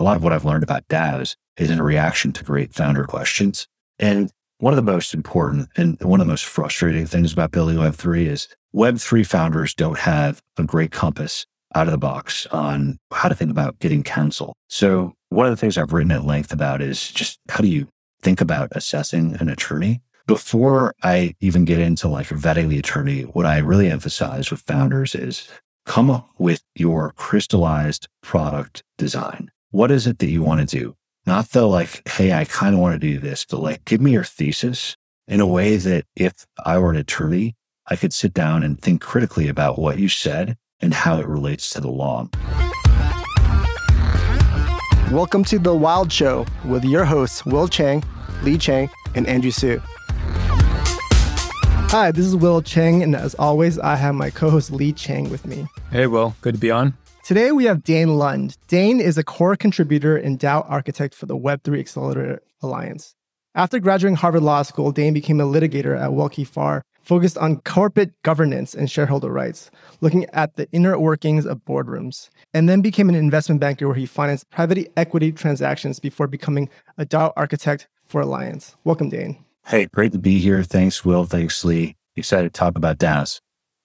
[0.00, 3.68] a lot of what I've learned about DAOs is in reaction to great founder questions.
[3.98, 7.76] And one of the most important and one of the most frustrating things about building
[7.76, 13.28] Web3 is Web3 founders don't have a great compass out of the box on how
[13.28, 14.54] to think about getting counsel.
[14.68, 17.86] So one of the things I've written at length about is just how do you
[18.22, 20.00] think about assessing an attorney?
[20.26, 25.14] Before I even get into like vetting the attorney, what I really emphasize with founders
[25.14, 25.48] is
[25.86, 29.50] come up with your crystallized product design.
[29.72, 30.96] What is it that you want to do?
[31.26, 34.10] Not the like, hey, I kind of want to do this, but like, give me
[34.10, 34.96] your thesis
[35.28, 37.54] in a way that if I were an attorney,
[37.86, 41.70] I could sit down and think critically about what you said and how it relates
[41.70, 42.28] to the law.
[45.12, 48.02] Welcome to The Wild Show with your hosts, Will Chang,
[48.42, 49.80] Lee Chang, and Andrew Sue.
[51.92, 55.30] Hi, this is Will Chang, and as always, I have my co host Lee Chang
[55.30, 55.68] with me.
[55.92, 56.34] Hey, Will.
[56.40, 56.94] Good to be on.
[57.22, 58.56] Today we have Dane Lund.
[58.66, 63.14] Dane is a core contributor and DAO architect for the Web3 Accelerator Alliance.
[63.54, 68.12] After graduating Harvard Law School, Dane became a litigator at Willkie Farr, focused on corporate
[68.22, 73.14] governance and shareholder rights, looking at the inner workings of boardrooms, and then became an
[73.14, 78.76] investment banker where he financed private equity transactions before becoming a DAO architect for Alliance.
[78.84, 79.44] Welcome, Dane.
[79.66, 80.62] Hey, great to be here.
[80.62, 81.26] Thanks, Will.
[81.26, 81.96] Thanks, Lee.
[82.16, 83.40] Excited to talk about DAOs.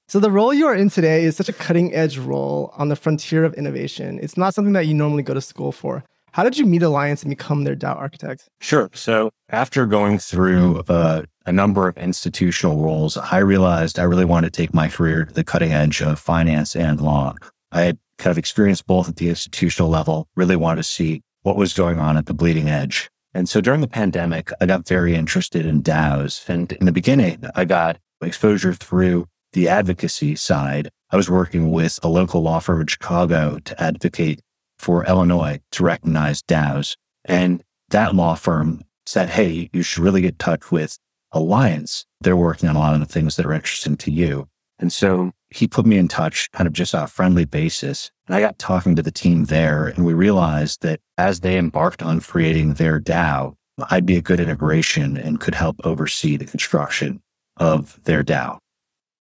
[0.08, 2.95] So the role you are in today is such a cutting edge role on the
[2.95, 4.20] frontier of innovation.
[4.22, 6.03] It's not something that you normally go to school for.
[6.31, 8.48] How did you meet Alliance and become their DAO architect?
[8.61, 8.92] Sure.
[8.94, 14.53] So after going through uh, a number of institutional roles, I realized I really wanted
[14.53, 17.33] to take my career to the cutting edge of finance and law.
[17.72, 21.58] I had kind of experienced both at the institutional level, really wanted to see what
[21.58, 23.09] was going on at the bleeding edge.
[23.33, 26.48] And so during the pandemic, I got very interested in DAOs.
[26.48, 31.98] And in the beginning, I got exposure through the advocacy side, I was working with
[32.03, 34.42] a local law firm in Chicago to advocate
[34.78, 36.98] for Illinois to recognize DAOs.
[37.23, 41.00] And that law firm said, Hey, you should really get in touch with
[41.31, 42.06] Alliance.
[42.20, 44.49] They're working on a lot of the things that are interesting to you.
[44.77, 48.11] And so he put me in touch kind of just on a friendly basis.
[48.27, 52.04] And I got talking to the team there and we realized that as they embarked
[52.04, 53.55] on creating their DAO,
[53.89, 57.21] I'd be a good integration and could help oversee the construction
[57.55, 58.58] of their DAO.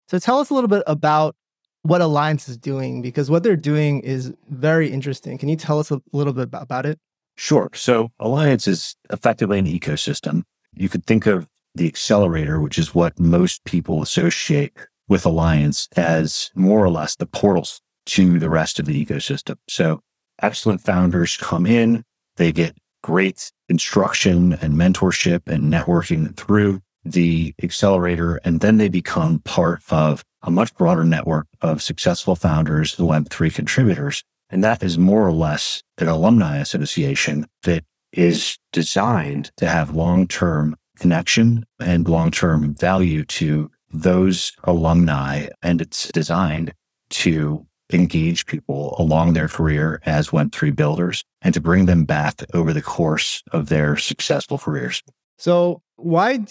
[0.09, 1.35] So tell us a little bit about
[1.83, 5.39] what Alliance is doing because what they're doing is very interesting.
[5.39, 6.99] Can you tell us a little bit about it?
[7.37, 7.71] Sure.
[7.75, 10.43] So Alliance is effectively an ecosystem.
[10.75, 14.73] You could think of the accelerator, which is what most people associate
[15.09, 19.57] with Alliance as more or less the portals to the rest of the ecosystem.
[19.69, 20.01] So
[20.41, 22.05] excellent founders come in,
[22.37, 26.81] they get great instruction and mentorship and networking through
[27.13, 32.97] the accelerator, and then they become part of a much broader network of successful founders,
[32.97, 34.23] the Web3 contributors.
[34.51, 40.29] And that is more or less an alumni association that is designed to have long
[40.29, 45.49] term connection and long term value to those alumni.
[45.63, 46.73] And it's designed
[47.11, 52.73] to engage people along their career as Web3 builders and to bring them back over
[52.73, 55.03] the course of their successful careers.
[55.39, 56.45] So, why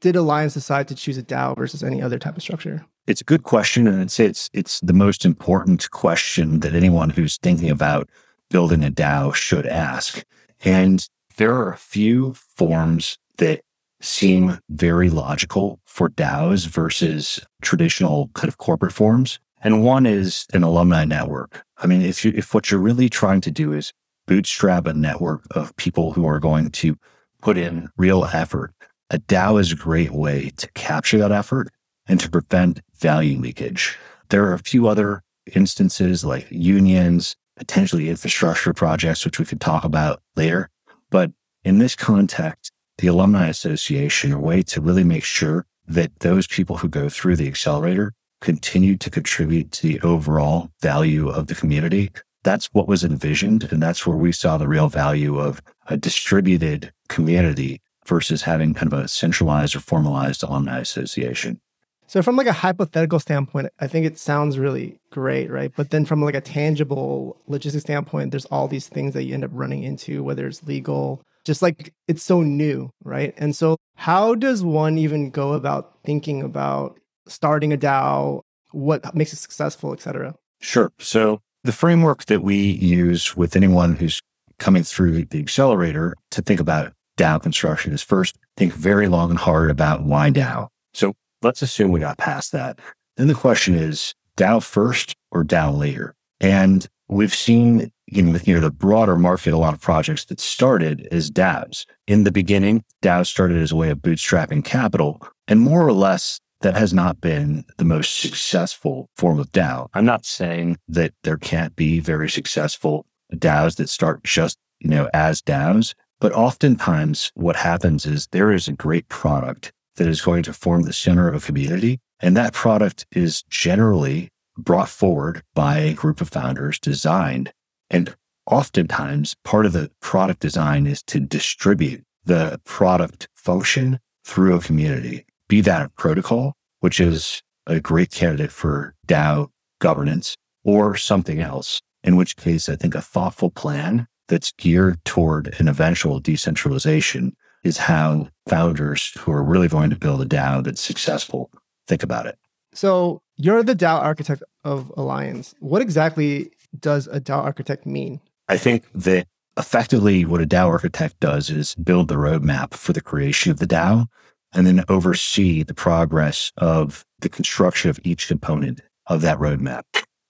[0.00, 2.84] did Alliance decide to choose a DAO versus any other type of structure?
[3.06, 7.10] It's a good question, and I'd say it's it's the most important question that anyone
[7.10, 8.08] who's thinking about
[8.50, 10.24] building a DAO should ask.
[10.64, 13.60] And there are a few forms that
[14.00, 19.38] seem very logical for DAOs versus traditional kind of corporate forms.
[19.60, 21.64] And one is an alumni network.
[21.78, 23.92] I mean, if you if what you're really trying to do is
[24.26, 26.96] bootstrap a network of people who are going to
[27.40, 28.72] put in real effort
[29.10, 31.68] a DAO is a great way to capture that effort
[32.06, 33.96] and to prevent value leakage.
[34.28, 35.22] There are a few other
[35.54, 40.68] instances like unions, potentially infrastructure projects, which we could talk about later.
[41.10, 41.32] But
[41.64, 46.76] in this context, the Alumni Association, a way to really make sure that those people
[46.76, 52.10] who go through the accelerator continue to contribute to the overall value of the community.
[52.44, 53.72] That's what was envisioned.
[53.72, 58.92] And that's where we saw the real value of a distributed community versus having kind
[58.92, 61.60] of a centralized or formalized alumni association.
[62.06, 65.70] So from like a hypothetical standpoint, I think it sounds really great, right?
[65.76, 69.44] But then from like a tangible logistics standpoint, there's all these things that you end
[69.44, 73.34] up running into, whether it's legal, just like it's so new, right?
[73.36, 78.40] And so how does one even go about thinking about starting a DAO,
[78.70, 80.34] what makes it successful, et cetera?
[80.60, 80.90] Sure.
[80.98, 84.18] So the framework that we use with anyone who's
[84.58, 89.38] coming through the accelerator to think about DAO construction is first think very long and
[89.38, 90.68] hard about why DAO.
[90.94, 92.78] So let's assume we got past that.
[93.16, 96.14] Then the question is DAO first or DAO later?
[96.40, 101.08] And we've seen in you know the broader market a lot of projects that started
[101.10, 101.84] as DAOs.
[102.06, 106.40] In the beginning, DAOs started as a way of bootstrapping capital, and more or less
[106.60, 109.88] that has not been the most successful form of DAO.
[109.94, 115.08] I'm not saying that there can't be very successful DAOs that start just, you know,
[115.14, 120.42] as DAOs, but oftentimes what happens is there is a great product that is going
[120.44, 122.00] to form the center of a community.
[122.20, 127.52] And that product is generally brought forward by a group of founders designed.
[127.90, 128.14] And
[128.46, 135.26] oftentimes part of the product design is to distribute the product function through a community,
[135.48, 139.48] be that a protocol, which is a great candidate for DAO
[139.80, 145.54] governance or something else, in which case I think a thoughtful plan that's geared toward
[145.58, 147.34] an eventual decentralization
[147.64, 151.50] is how founders who are really going to build a DAO that's successful
[151.88, 152.38] think about it.
[152.72, 155.54] So you're the DAO architect of Alliance.
[155.58, 158.20] What exactly does a DAO architect mean?
[158.48, 159.26] I think that
[159.56, 163.66] effectively what a DAO architect does is build the roadmap for the creation of the
[163.66, 164.06] DAO
[164.52, 169.82] and then oversee the progress of the construction of each component of that roadmap.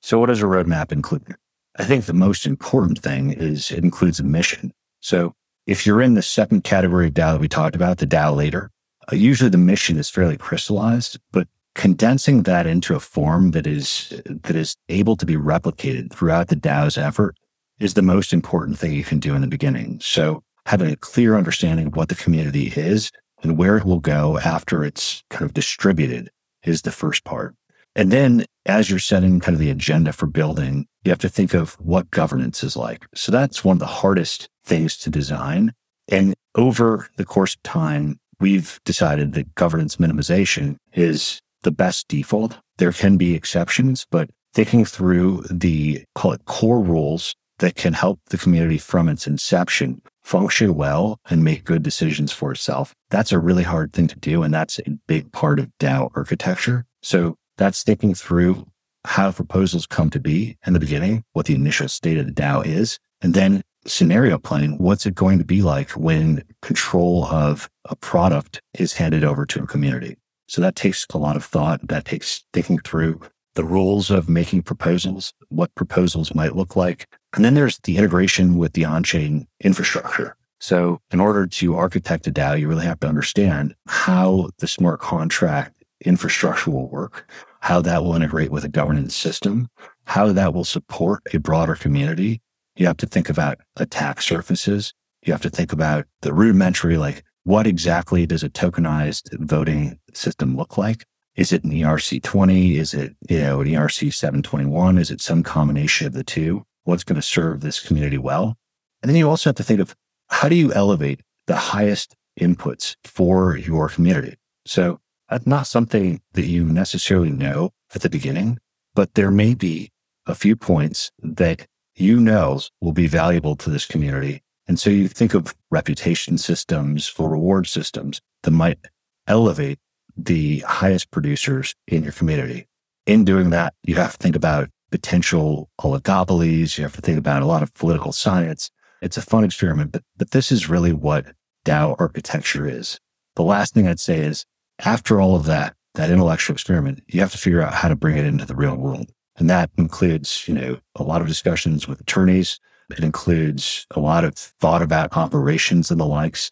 [0.03, 1.37] So what does a roadmap include?
[1.79, 4.73] I think the most important thing is it includes a mission.
[5.01, 5.35] So
[5.67, 8.71] if you're in the second category of DAO that we talked about, the DAO later,
[9.11, 14.21] uh, usually the mission is fairly crystallized, but condensing that into a form that is
[14.27, 17.37] that is able to be replicated throughout the DAO's effort
[17.79, 20.01] is the most important thing you can do in the beginning.
[20.03, 24.39] So having a clear understanding of what the community is and where it will go
[24.39, 26.31] after it's kind of distributed
[26.65, 27.55] is the first part.
[27.95, 31.55] And then as you're setting kind of the agenda for building, you have to think
[31.55, 33.07] of what governance is like.
[33.15, 35.73] So that's one of the hardest things to design.
[36.09, 42.59] And over the course of time, we've decided that governance minimization is the best default.
[42.77, 48.21] There can be exceptions, but thinking through the call it core rules that can help
[48.27, 52.95] the community from its inception function well and make good decisions for itself.
[53.11, 54.43] That's a really hard thing to do.
[54.43, 56.85] And that's a big part of DAO architecture.
[57.03, 58.67] So that's thinking through
[59.05, 62.65] how proposals come to be in the beginning, what the initial state of the DAO
[62.67, 64.79] is, and then scenario planning.
[64.79, 69.63] What's it going to be like when control of a product is handed over to
[69.63, 70.17] a community?
[70.47, 71.87] So that takes a lot of thought.
[71.89, 73.21] That takes thinking through
[73.55, 77.07] the rules of making proposals, what proposals might look like.
[77.35, 80.37] And then there's the integration with the on-chain infrastructure.
[80.61, 85.01] So in order to architect a DAO, you really have to understand how the smart
[85.01, 89.69] contract infrastructure will work, how that will integrate with a governance system,
[90.05, 92.41] how that will support a broader community.
[92.77, 94.93] You have to think about attack surfaces.
[95.25, 100.57] You have to think about the rudimentary, like what exactly does a tokenized voting system
[100.57, 101.05] look like?
[101.35, 102.77] Is it an ERC20?
[102.77, 104.99] Is it, you know, an ERC 721?
[104.99, 106.65] Is it some combination of the two?
[106.85, 108.57] What's going to serve this community well?
[109.03, 109.95] And then you also have to think of
[110.29, 114.37] how do you elevate the highest inputs for your community?
[114.67, 118.59] So that's not something that you necessarily know at the beginning,
[118.95, 119.91] but there may be
[120.27, 124.43] a few points that you know will be valuable to this community.
[124.67, 128.79] And so you think of reputation systems or reward systems that might
[129.27, 129.79] elevate
[130.17, 132.67] the highest producers in your community.
[133.07, 136.77] In doing that, you have to think about potential oligopolies.
[136.77, 138.71] You have to think about a lot of political science.
[139.01, 141.27] It's a fun experiment, but, but this is really what
[141.65, 142.99] DAO architecture is.
[143.37, 144.45] The last thing I'd say is
[144.81, 148.17] after all of that, that intellectual experiment, you have to figure out how to bring
[148.17, 149.11] it into the real world.
[149.37, 152.59] And that includes, you know, a lot of discussions with attorneys.
[152.91, 156.51] It includes a lot of thought about operations and the likes.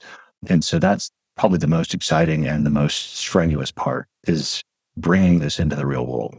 [0.49, 4.63] And so that's probably the most exciting and the most strenuous part is
[4.97, 6.39] bringing this into the real world.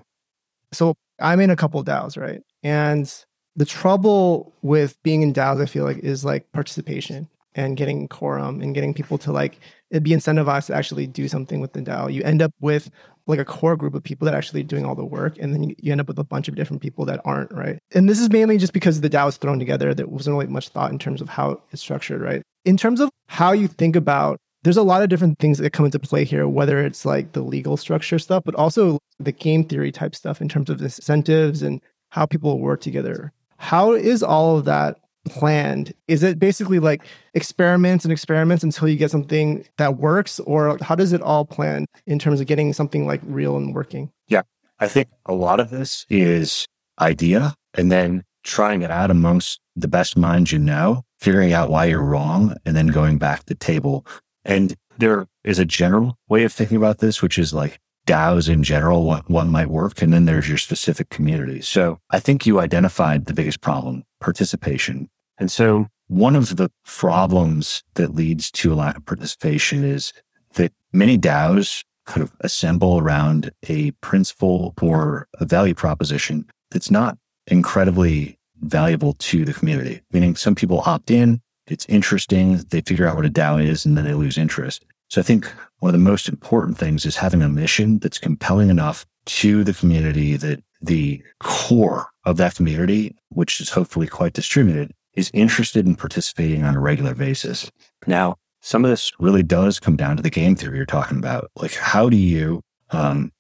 [0.72, 2.42] So I'm in a couple DAOs, right?
[2.64, 3.14] And
[3.56, 8.62] the trouble with being in DAOs, I feel like, is like participation and getting quorum
[8.62, 9.60] and getting people to like
[9.92, 12.12] be incentivized to actually do something with the DAO.
[12.14, 12.90] You end up with
[13.26, 15.64] like a core group of people that are actually doing all the work, and then
[15.64, 17.78] you, you end up with a bunch of different people that aren't, right?
[17.94, 19.94] And this is mainly just because the DAO is thrown together.
[19.94, 22.42] There wasn't really much thought in terms of how it's structured, right?
[22.66, 25.86] In terms of how you think about there's a lot of different things that come
[25.86, 29.92] into play here, whether it's like the legal structure stuff, but also the game theory
[29.92, 33.32] type stuff in terms of incentives and how people work together.
[33.58, 35.00] How is all of that
[35.30, 35.94] planned?
[36.08, 37.04] Is it basically like
[37.34, 40.40] experiments and experiments until you get something that works?
[40.42, 44.12] Or how does it all plan in terms of getting something like real and working?
[44.28, 44.44] Yeah.
[44.80, 46.68] I think a lot of this is
[47.00, 51.86] idea and then trying it out amongst the best minds you know, figuring out why
[51.86, 54.06] you're wrong, and then going back to the table.
[54.46, 58.64] And there is a general way of thinking about this, which is like DAOs in
[58.64, 61.62] general, what one might work, and then there's your specific community.
[61.62, 65.10] So I think you identified the biggest problem, participation.
[65.38, 70.14] And so one of the problems that leads to a lack of participation is
[70.54, 77.18] that many DAOs kind of assemble around a principle or a value proposition that's not
[77.48, 80.02] incredibly valuable to the community.
[80.12, 83.98] Meaning some people opt in, it's interesting, they figure out what a DAO is, and
[83.98, 84.86] then they lose interest.
[85.10, 88.70] So I think one of the most important things is having a mission that's compelling
[88.70, 94.94] enough to the community that the core of that community, which is hopefully quite distributed,
[95.18, 97.70] is interested in participating on a regular basis.
[98.06, 101.52] Now, some of this really does come down to the game theory you're talking about.
[101.56, 103.32] Like, how do you um,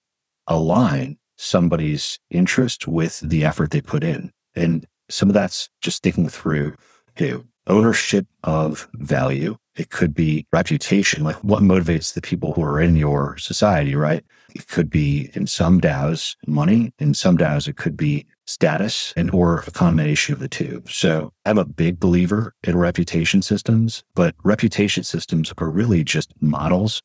[0.48, 4.31] align somebody's interest with the effort they put in?
[4.55, 6.74] And some of that's just thinking through
[7.19, 9.55] know, ownership of value.
[9.75, 14.24] It could be reputation, like what motivates the people who are in your society, right?
[14.55, 19.29] It could be in some DAOs money, in some DAOs it could be status and
[19.31, 20.81] or a combination of the two.
[20.89, 27.01] So I'm a big believer in reputation systems, but reputation systems are really just models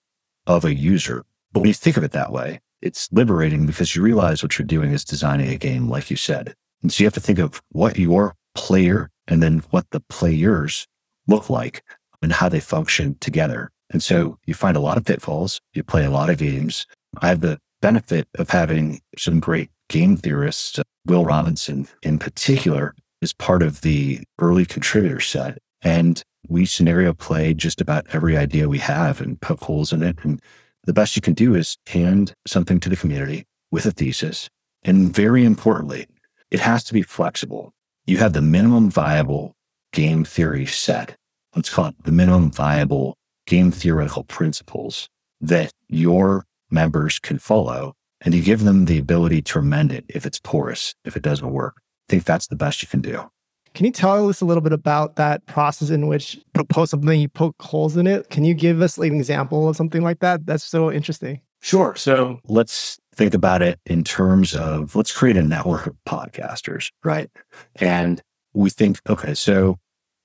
[0.46, 1.25] of a user.
[1.52, 4.66] But when you think of it that way, it's liberating because you realize what you're
[4.66, 6.54] doing is designing a game, like you said.
[6.82, 10.87] And so you have to think of what your player and then what the players
[11.28, 11.84] look like
[12.22, 13.70] and how they function together.
[13.90, 15.61] And so you find a lot of pitfalls.
[15.75, 16.87] You play a lot of games.
[17.20, 22.95] I have the benefit of having some great game theorist, uh, Will Robinson, in particular,
[23.21, 25.59] is part of the early contributor set.
[25.83, 30.19] And we scenario play just about every idea we have and poke holes in it.
[30.23, 30.41] And
[30.85, 34.49] the best you can do is hand something to the community with a thesis.
[34.83, 36.07] And very importantly,
[36.51, 37.73] it has to be flexible.
[38.07, 39.55] You have the minimum viable
[39.93, 41.17] game theory set.
[41.55, 45.09] Let's call it the minimum viable game theoretical principles
[45.41, 47.95] that your members can follow.
[48.25, 51.50] And you give them the ability to amend it if it's porous, if it doesn't
[51.50, 51.75] work.
[52.09, 53.31] I think that's the best you can do.
[53.75, 57.29] Can you tell us a little bit about that process in which propose something, you
[57.29, 58.29] poke holes in it?
[58.31, 60.45] Can you give us like an example of something like that?
[60.47, 61.41] That's so interesting.
[61.62, 61.95] Sure.
[61.97, 66.91] So let's think about it in terms of let's create a network of podcasters.
[67.02, 67.31] Right.
[67.76, 68.21] And
[68.52, 69.79] we think, okay, so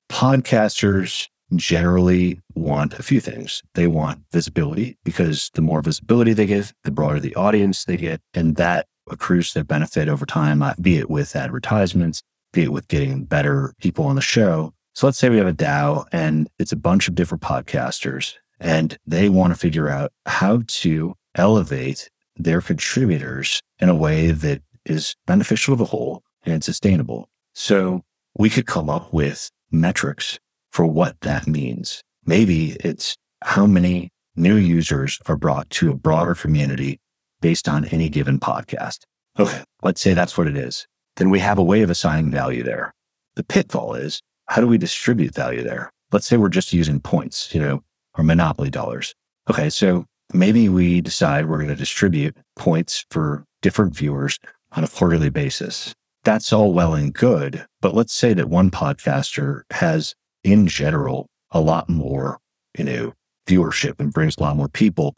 [0.10, 3.64] podcasters generally want a few things.
[3.74, 8.22] They want visibility because the more visibility they give, the broader the audience they get.
[8.34, 12.88] And that accrues their benefit over time, uh, be it with advertisements, be it with
[12.88, 14.74] getting better people on the show.
[14.94, 18.98] So let's say we have a DAO and it's a bunch of different podcasters and
[19.06, 25.16] they want to figure out how to elevate their contributors in a way that is
[25.26, 27.30] beneficial to the whole and sustainable.
[27.54, 28.04] So
[28.38, 30.40] we could come up with metrics
[30.78, 32.04] for what that means.
[32.28, 37.00] Maybe it's how many new users are brought to a broader community
[37.42, 39.00] based on any given podcast.
[39.40, 40.86] Okay, let's say that's what it is.
[41.16, 42.94] Then we have a way of assigning value there.
[43.38, 45.90] The pitfall is how do we distribute value there?
[46.12, 47.82] Let's say we're just using points, you know,
[48.16, 49.16] or monopoly dollars.
[49.50, 54.38] Okay, so maybe we decide we're going to distribute points for different viewers
[54.74, 55.96] on a quarterly basis.
[56.24, 57.66] That's all well and good.
[57.82, 60.14] But let's say that one podcaster has,
[60.48, 62.40] in general, a lot more,
[62.78, 63.14] you know,
[63.48, 65.16] viewership and brings a lot more people,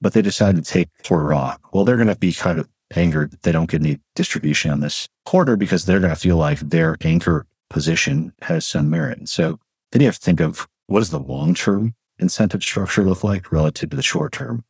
[0.00, 1.60] but they decide to take for rock.
[1.72, 4.80] Well, they're going to be kind of angered that they don't get any distribution on
[4.80, 9.28] this quarter because they're going to feel like their anchor position has some merit.
[9.28, 9.58] So
[9.92, 13.52] then you have to think of what does the long term incentive structure look like
[13.52, 14.64] relative to the short term?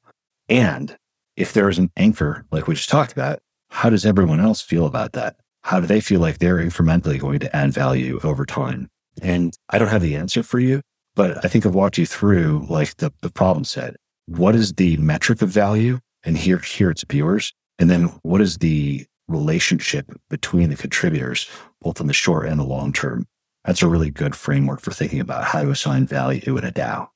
[0.48, 0.96] And
[1.36, 3.40] if there is an anchor, like we just talked about,
[3.70, 5.36] how does everyone else feel about that?
[5.62, 8.90] How do they feel like they're incrementally going to add value over time?
[9.22, 10.82] And I don't have the answer for you,
[11.14, 13.96] but I think I've walked you through like the, the problem set.
[14.26, 15.98] What is the metric of value?
[16.22, 17.52] And here, here it's viewers.
[17.78, 21.48] And then what is the relationship between the contributors,
[21.80, 23.26] both in the short and the long term?
[23.64, 27.08] That's a really good framework for thinking about how to assign value in a DAO.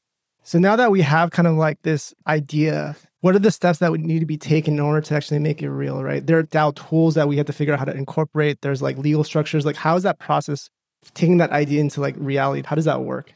[0.43, 3.91] So now that we have kind of like this idea, what are the steps that
[3.91, 6.27] would need to be taken in order to actually make it real, right?
[6.27, 8.61] There are DAO tools that we have to figure out how to incorporate.
[8.61, 9.65] There's like legal structures.
[9.65, 10.69] Like, how is that process
[11.15, 12.63] taking that idea into like reality?
[12.65, 13.33] How does that work?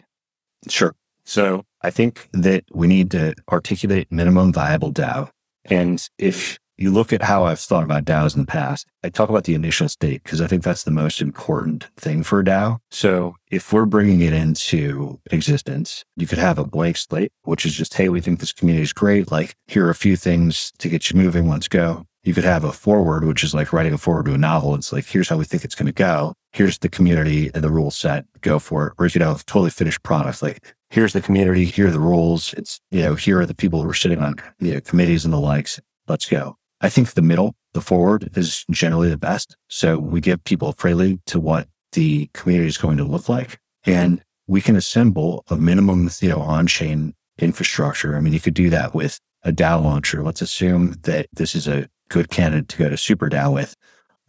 [0.69, 0.95] Sure.
[1.25, 5.31] So I think that we need to articulate minimum viable DAO.
[5.67, 9.29] And if you look at how I've thought about DAOs in the past, I talk
[9.29, 12.79] about the initial state because I think that's the most important thing for a DAO.
[12.91, 17.75] So if we're bringing it into existence, you could have a blank slate, which is
[17.75, 19.31] just, hey, we think this community is great.
[19.31, 21.49] Like, here are a few things to get you moving.
[21.49, 22.07] Let's go.
[22.23, 24.75] You could have a forward, which is like writing a forward to a novel.
[24.75, 26.35] It's like, here's how we think it's going to go.
[26.53, 28.25] Here's the community and the rule set.
[28.41, 28.93] Go for it.
[28.99, 30.43] Or you know, totally finished product.
[30.43, 31.65] Like, here's the community.
[31.65, 32.55] Here are the rules.
[32.55, 35.35] It's, you know, here are the people who are sitting on you know, committees and
[35.35, 36.57] the likes let's go.
[36.81, 39.57] I think the middle, the forward is generally the best.
[39.69, 43.59] So we give people a prelude to what the community is going to look like.
[43.85, 48.17] And we can assemble a minimum, you know, on-chain infrastructure.
[48.17, 50.23] I mean, you could do that with a DAO launcher.
[50.23, 53.77] Let's assume that this is a good candidate to go to Super DAO with.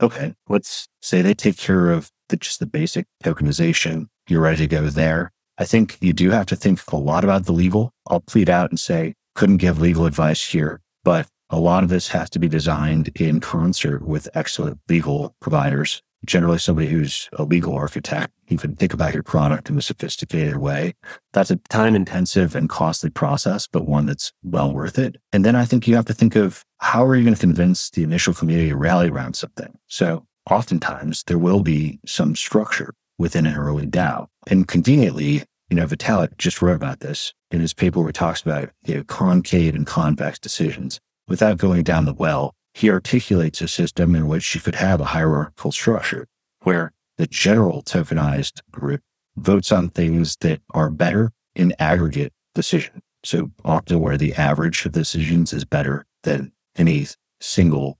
[0.01, 4.07] Okay, let's say they take care of the, just the basic tokenization.
[4.27, 5.31] You're ready to go there.
[5.57, 7.91] I think you do have to think a lot about the legal.
[8.07, 12.09] I'll plead out and say, couldn't give legal advice here, but a lot of this
[12.09, 17.73] has to be designed in concert with excellent legal providers generally somebody who's a legal
[17.73, 20.93] architect, you can think about your product in a sophisticated way.
[21.33, 25.17] That's a time intensive and costly process, but one that's well worth it.
[25.31, 27.89] And then I think you have to think of how are you going to convince
[27.89, 29.77] the initial community to rally around something?
[29.87, 34.27] So oftentimes there will be some structure within an early DAO.
[34.47, 38.41] And conveniently, you know, Vitalik just wrote about this in his paper where he talks
[38.41, 40.99] about you know, concave and convex decisions.
[41.27, 45.05] Without going down the well, he articulates a system in which you could have a
[45.05, 46.27] hierarchical structure
[46.63, 49.01] where the general tokenized group
[49.35, 53.01] votes on things that are better in aggregate decision.
[53.25, 57.05] So often where the average of decisions is better than any
[57.41, 57.99] single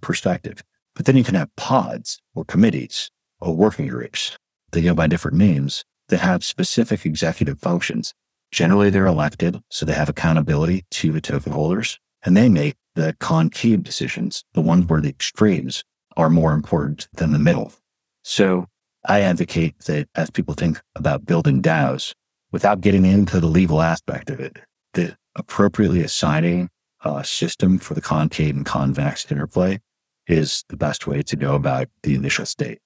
[0.00, 0.62] perspective.
[0.94, 3.10] But then you can have pods or committees
[3.40, 4.38] or working groups.
[4.70, 8.14] They go by different names that have specific executive functions.
[8.52, 13.16] Generally, they're elected, so they have accountability to the token holders and they make the
[13.20, 15.84] concave decisions, the ones where the extremes
[16.16, 17.72] are more important than the middle.
[18.22, 18.66] So
[19.06, 22.14] I advocate that as people think about building DAOs,
[22.52, 24.58] without getting into the legal aspect of it,
[24.94, 26.68] that appropriately assigning
[27.04, 29.80] a system for the concave and convex interplay
[30.28, 32.78] is the best way to go about the initial state.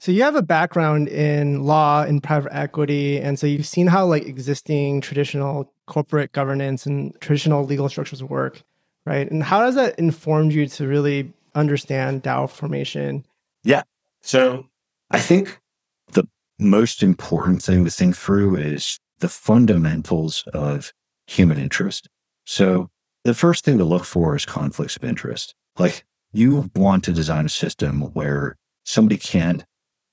[0.00, 4.06] So you have a background in law and private equity, and so you've seen how
[4.06, 8.62] like existing traditional corporate governance and traditional legal structures work,
[9.08, 9.30] right?
[9.30, 13.24] And how does that inform you to really understand DAO formation?
[13.64, 13.82] Yeah.
[14.20, 14.66] So
[15.10, 15.58] I think
[16.12, 20.92] the most important thing to think through is the fundamentals of
[21.26, 22.08] human interest.
[22.44, 22.90] So
[23.24, 25.54] the first thing to look for is conflicts of interest.
[25.78, 29.64] Like you want to design a system where somebody can't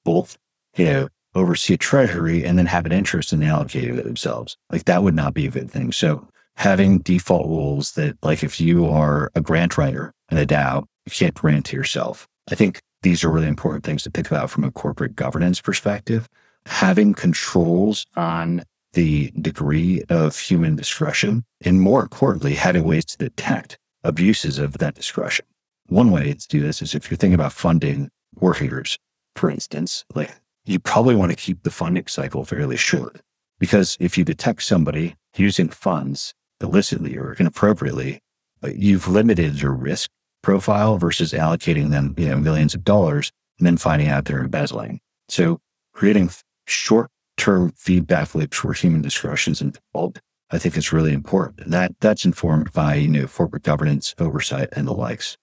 [0.04, 0.38] both,
[0.76, 4.56] you know, oversee a treasury and then have an interest in allocating it themselves.
[4.72, 5.92] Like that would not be a good thing.
[5.92, 10.86] So having default rules that like if you are a grant writer in a DAO,
[11.06, 12.28] you can't grant to yourself.
[12.50, 16.28] I think these are really important things to think about from a corporate governance perspective.
[16.66, 18.64] Having controls on
[18.94, 24.96] the degree of human discretion, and more importantly, having ways to detect abuses of that
[24.96, 25.46] discretion.
[25.88, 28.98] One way to do this is if you're thinking about funding groups,
[29.36, 30.32] for instance, like
[30.66, 33.22] you probably want to keep the funding cycle fairly short
[33.60, 36.34] because if you detect somebody using funds
[36.66, 38.20] illicitly or inappropriately,
[38.64, 40.10] you've limited your risk
[40.42, 45.00] profile versus allocating them, you know, millions of dollars and then finding out they're embezzling.
[45.30, 45.60] So
[45.94, 46.32] creating
[46.68, 51.70] short term feedback loops where human discretion is involved, I think is really important.
[51.72, 55.38] That that's informed by, you know, corporate governance oversight and the likes.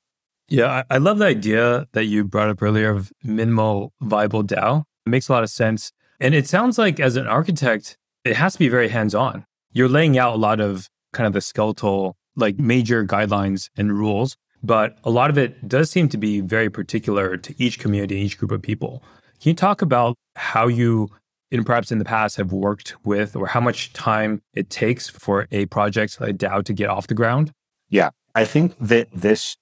[0.48, 4.84] Yeah, I love the idea that you brought up earlier of minimal viable DAO.
[5.06, 5.92] It makes a lot of sense.
[6.20, 9.46] And it sounds like as an architect, it has to be very hands on.
[9.72, 14.36] You're laying out a lot of kind of the skeletal, like major guidelines and rules,
[14.62, 18.38] but a lot of it does seem to be very particular to each community, each
[18.38, 19.02] group of people.
[19.40, 21.08] Can you talk about how you,
[21.50, 25.48] in perhaps in the past, have worked with or how much time it takes for
[25.50, 27.52] a project like DAO to get off the ground?
[27.88, 29.56] Yeah, I think that this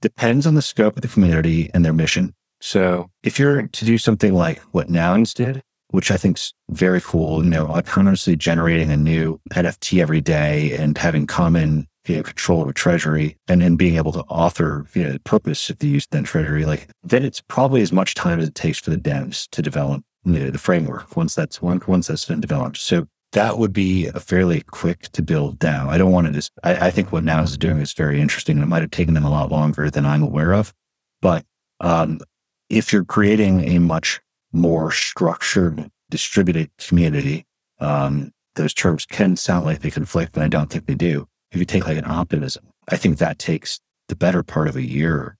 [0.00, 2.34] depends on the scope of the community and their mission.
[2.60, 5.62] So if you're to do something like what Nouns did,
[5.94, 10.72] which I think is very cool, you know, autonomously generating a new NFT every day
[10.72, 14.88] and having common you know, control of a treasury and then being able to author
[14.94, 18.16] you know, the purpose of the use that treasury, like then it's probably as much
[18.16, 21.62] time as it takes for the devs to develop you know, the framework once that's
[21.62, 22.78] once that's been developed.
[22.78, 25.86] So that would be a fairly quick to build DAO.
[25.86, 28.56] I don't want to just, I, I think what Nouns is doing is very interesting.
[28.56, 30.74] And it might have taken them a lot longer than I'm aware of.
[31.22, 31.44] But
[31.78, 32.18] um,
[32.68, 34.20] if you're creating a much
[34.54, 37.44] more structured, distributed community,
[37.80, 41.26] um, those terms can sound like they conflict, but I don't think they do.
[41.50, 44.82] If you take like an optimism, I think that takes the better part of a
[44.82, 45.36] year.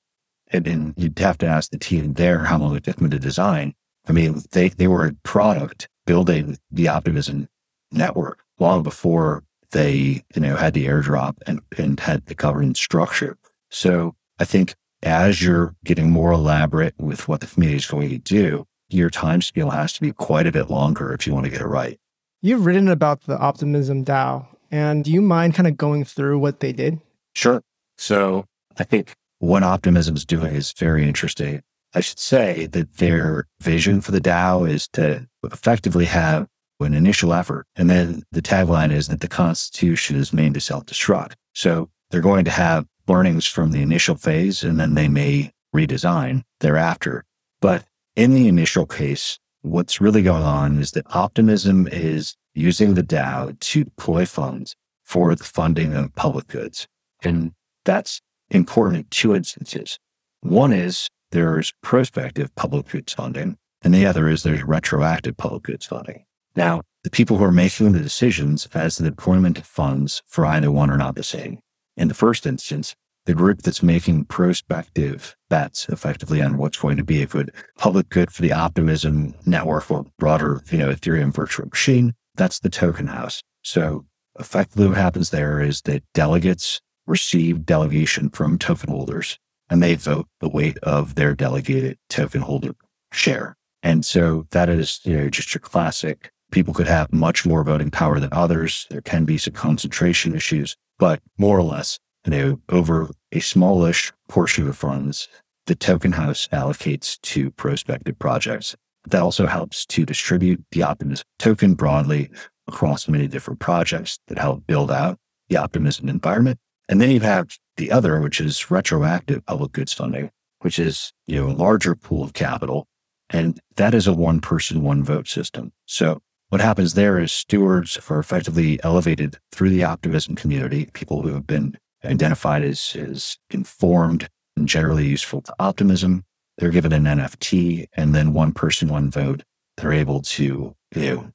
[0.51, 3.75] And you'd have to ask the team there how long it took them to design.
[4.07, 7.49] I mean, they, they were a product building the optimism
[7.91, 13.37] network long before they, you know, had the airdrop and, and had the governance structure.
[13.71, 18.19] So I think as you're getting more elaborate with what the community is going to
[18.19, 21.51] do, your time scale has to be quite a bit longer if you want to
[21.51, 21.99] get it right.
[22.43, 26.61] You've written about the Optimism DAO, and do you mind kind of going through what
[26.61, 27.01] they did?
[27.35, 27.63] Sure.
[27.99, 28.45] So
[28.79, 31.63] I think what Optimism is doing is very interesting.
[31.95, 36.49] I should say that their vision for the DAO is to effectively have
[36.81, 37.67] an initial effort.
[37.77, 41.35] And then the tagline is that the Constitution is made to self destruct.
[41.55, 46.43] So they're going to have learnings from the initial phase and then they may redesign
[46.61, 47.25] thereafter.
[47.61, 47.85] But
[48.17, 53.59] in the initial case, what's really going on is that Optimism is using the DAO
[53.59, 56.87] to deploy funds for the funding of public goods.
[57.23, 57.53] And
[57.85, 59.99] that's important in two instances.
[60.41, 65.87] One is there's prospective public goods funding, and the other is there's retroactive public goods
[65.87, 66.25] funding.
[66.55, 70.47] Now, the people who are making the decisions as to the deployment of funds for
[70.47, 71.59] either one are not the same.
[71.97, 72.95] In the first instance,
[73.27, 78.09] the group that's making prospective bets effectively on what's going to be a good public
[78.09, 83.07] good for the optimism network or broader, you know, Ethereum virtual machine, that's the token
[83.07, 83.43] house.
[83.63, 84.05] So
[84.39, 89.39] effectively what happens there is that delegates receive delegation from token holders
[89.71, 92.75] and they vote the weight of their delegated token holder
[93.13, 93.57] share.
[93.83, 96.31] And so that is, you know, just your classic.
[96.51, 98.87] People could have much more voting power than others.
[98.91, 104.13] There can be some concentration issues, but more or less, you know, over a smallish
[104.29, 105.29] portion of funds,
[105.67, 108.77] the token house allocates to prospective projects.
[109.07, 112.31] That also helps to distribute the Optimism token broadly
[112.67, 116.59] across many different projects that help build out the Optimism environment.
[116.89, 121.41] And then you have the other, which is retroactive public goods funding, which is, you
[121.41, 122.87] know, a larger pool of capital.
[123.31, 125.73] And that is a one person, one vote system.
[125.87, 131.35] So what happens there is stewards are effectively elevated through the optimism community, people who
[131.35, 136.25] have been identified as, as informed and generally useful to optimism.
[136.59, 139.43] They're given an NFT and then one person, one vote.
[139.77, 141.33] They're able to, you know,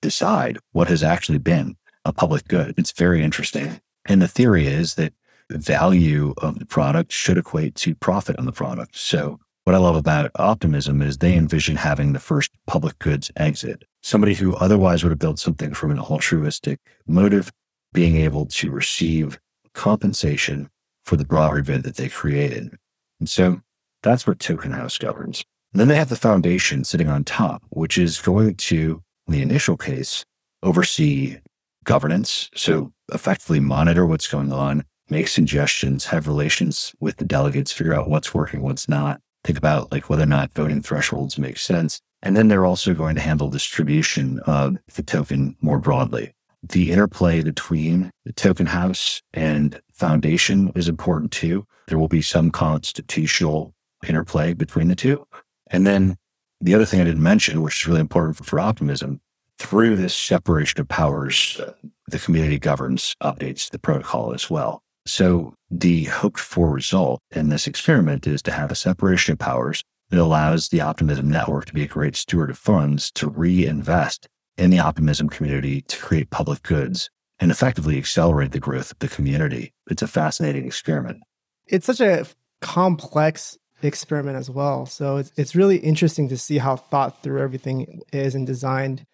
[0.00, 2.74] decide what has actually been a public good.
[2.76, 3.80] It's very interesting.
[4.06, 5.12] And the theory is that
[5.48, 8.96] the value of the product should equate to profit on the product.
[8.96, 13.84] So what I love about optimism is they envision having the first public goods exit.
[14.02, 17.50] Somebody who otherwise would have built something from an altruistic motive,
[17.92, 19.38] being able to receive
[19.74, 20.70] compensation
[21.04, 22.76] for the broader good that they created.
[23.20, 23.60] And so
[24.02, 25.44] that's what Token House governs.
[25.72, 29.42] And then they have the foundation sitting on top, which is going to, in the
[29.42, 30.24] initial case,
[30.62, 31.38] oversee
[31.84, 32.50] governance.
[32.54, 38.08] So effectively monitor what's going on, make suggestions, have relations with the delegates, figure out
[38.08, 42.00] what's working, what's not, think about like whether or not voting thresholds make sense.
[42.22, 46.34] And then they're also going to handle distribution of the token more broadly.
[46.68, 51.66] The interplay between the token house and foundation is important too.
[51.88, 53.74] There will be some constitutional
[54.08, 55.26] interplay between the two.
[55.70, 56.16] And then
[56.60, 59.20] the other thing I didn't mention, which is really important for, for optimism,
[59.58, 61.72] through this separation of powers, uh,
[62.08, 64.82] the community governs updates the protocol as well.
[65.06, 69.82] So the hoped for result in this experiment is to have a separation of powers
[70.10, 74.70] that allows the optimism network to be a great steward of funds to reinvest in
[74.70, 79.72] the optimism community to create public goods and effectively accelerate the growth of the community.
[79.90, 81.18] It's a fascinating experiment.
[81.66, 82.26] It's such a
[82.60, 84.86] complex experiment as well.
[84.86, 89.04] So it's, it's really interesting to see how thought through everything is and designed.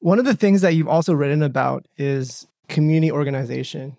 [0.00, 3.96] One of the things that you've also written about is community organization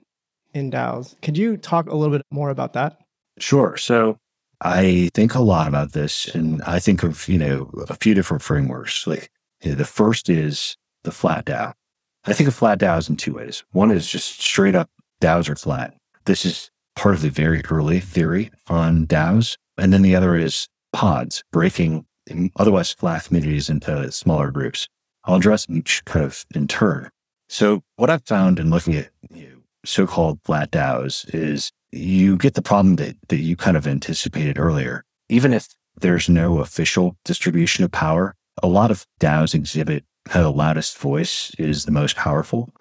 [0.53, 1.19] in DAOs.
[1.21, 2.97] Could you talk a little bit more about that?
[3.39, 3.75] Sure.
[3.77, 4.17] So
[4.61, 8.43] I think a lot about this and I think of, you know, a few different
[8.43, 9.07] frameworks.
[9.07, 9.29] Like
[9.61, 11.73] you know, the first is the flat DAO.
[12.25, 13.63] I think of flat DAOs in two ways.
[13.71, 14.89] One is just straight up
[15.21, 15.95] DAOs are flat.
[16.25, 19.57] This is part of the very early theory on DAOs.
[19.77, 22.05] And then the other is pods, breaking
[22.55, 24.87] otherwise flat communities into smaller groups.
[25.25, 27.09] I'll address each kind of in turn.
[27.49, 32.55] So what I've found in looking at you know, so-called flat DAOs is you get
[32.55, 35.03] the problem that, that you kind of anticipated earlier.
[35.29, 35.67] Even if
[35.99, 41.85] there's no official distribution of power, a lot of DAOs exhibit the loudest voice is
[41.85, 42.73] the most powerful.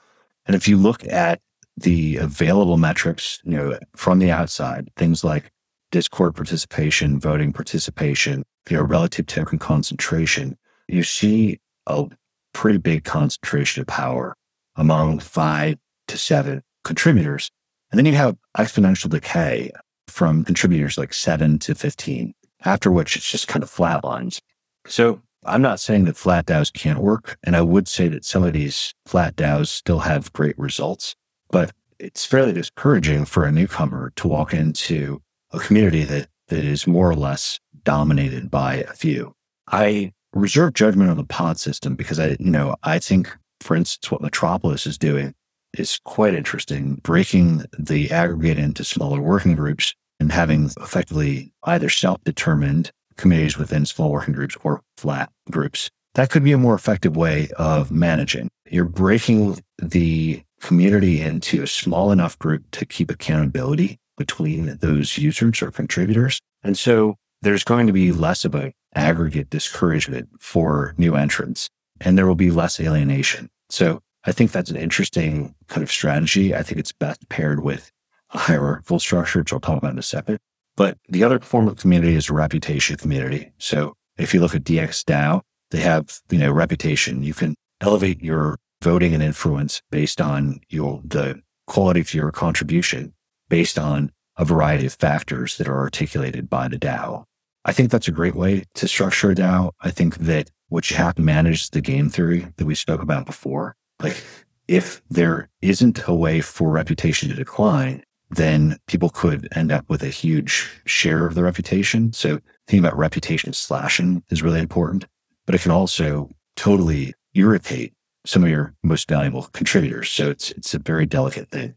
[0.46, 1.40] And if you look at
[1.76, 5.50] the available metrics, you know, from the outside, things like
[5.90, 10.57] Discord participation, voting participation, you know, relative token concentration,
[10.88, 12.07] you see a
[12.52, 14.37] pretty big concentration of power
[14.76, 15.78] among five
[16.09, 17.50] to seven contributors.
[17.90, 19.70] And then you have exponential decay
[20.09, 24.40] from contributors like seven to 15, after which it's just kind of flatlines.
[24.87, 27.38] So I'm not saying that flat DAOs can't work.
[27.42, 31.16] And I would say that some of these flat DAOs still have great results,
[31.50, 35.20] but it's fairly discouraging for a newcomer to walk into
[35.52, 39.35] a community that, that is more or less dominated by a few.
[39.68, 44.11] I reserve judgment on the pod system because I, you know, I think, for instance,
[44.11, 45.35] what Metropolis is doing
[45.76, 52.22] is quite interesting, breaking the aggregate into smaller working groups and having effectively either self
[52.24, 55.90] determined committees within small working groups or flat groups.
[56.14, 58.48] That could be a more effective way of managing.
[58.70, 65.62] You're breaking the community into a small enough group to keep accountability between those users
[65.62, 66.40] or contributors.
[66.62, 71.68] And so there's going to be less of an aggregate discouragement for new entrants
[72.01, 73.48] and there will be less alienation.
[73.70, 76.55] So I think that's an interesting kind of strategy.
[76.55, 77.90] I think it's best paired with
[78.29, 80.38] hierarchical structure, which I'll talk about in a second.
[80.76, 83.52] But the other form of community is a reputation community.
[83.58, 87.22] So if you look at DxDAO, they have, you know, reputation.
[87.22, 93.14] You can elevate your voting and influence based on your the quality of your contribution
[93.48, 97.24] based on a variety of factors that are articulated by the DAO.
[97.64, 99.72] I think that's a great way to structure a DAO.
[99.80, 103.26] I think that what you have to manage the game theory that we spoke about
[103.26, 103.76] before.
[104.02, 104.22] Like
[104.68, 108.02] if there isn't a way for reputation to decline,
[108.35, 112.12] then people could end up with a huge share of the reputation.
[112.12, 115.07] So thinking about reputation slashing is really important,
[115.47, 117.92] but it can also totally irritate
[118.25, 120.11] some of your most valuable contributors.
[120.11, 121.75] So it's it's a very delicate thing.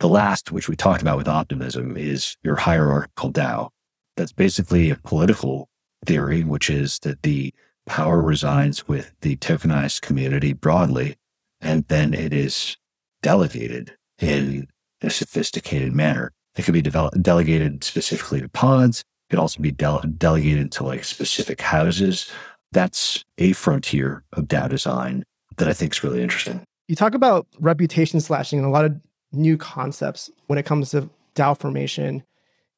[0.00, 3.68] The last, which we talked about with optimism, is your hierarchical DAO.
[4.16, 5.68] That's basically a political
[6.04, 7.54] theory, which is that the
[7.86, 11.16] power resides with the tokenized community broadly,
[11.60, 12.76] and then it is
[13.22, 14.66] delegated in
[15.02, 16.32] a sophisticated manner.
[16.56, 19.00] It could be developed, delegated specifically to pods.
[19.00, 22.30] It could also be dele- delegated to like specific houses.
[22.72, 25.24] That's a frontier of DAO design
[25.56, 26.64] that I think is really interesting.
[26.88, 29.00] You talk about reputation slashing and a lot of
[29.32, 32.22] new concepts when it comes to DAO formation.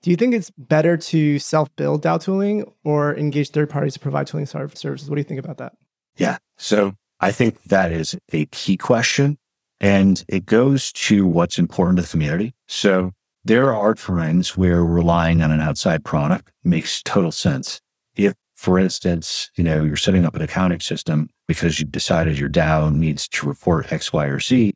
[0.02, 4.00] Do you think it's better to self build DAO tooling or engage third parties to
[4.00, 5.08] provide tooling services?
[5.08, 5.72] What do you think about that?
[6.16, 6.38] Yeah.
[6.56, 9.38] So I think that is a key question.
[9.84, 12.54] And it goes to what's important to the community.
[12.66, 13.12] So
[13.44, 17.82] there are times where relying on an outside product makes total sense.
[18.16, 22.48] If, for instance, you know, you're setting up an accounting system because you've decided your
[22.48, 24.72] DAO needs to report X, Y, or Z,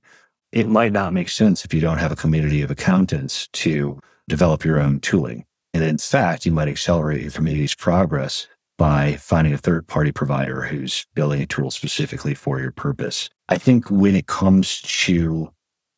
[0.53, 4.63] it might not make sense if you don't have a community of accountants to develop
[4.63, 5.47] your own tooling.
[5.73, 10.65] And in fact, you might accelerate your community's progress by finding a third party provider
[10.65, 13.31] who's building a tool specifically for your purpose.
[13.49, 15.51] I think when it comes to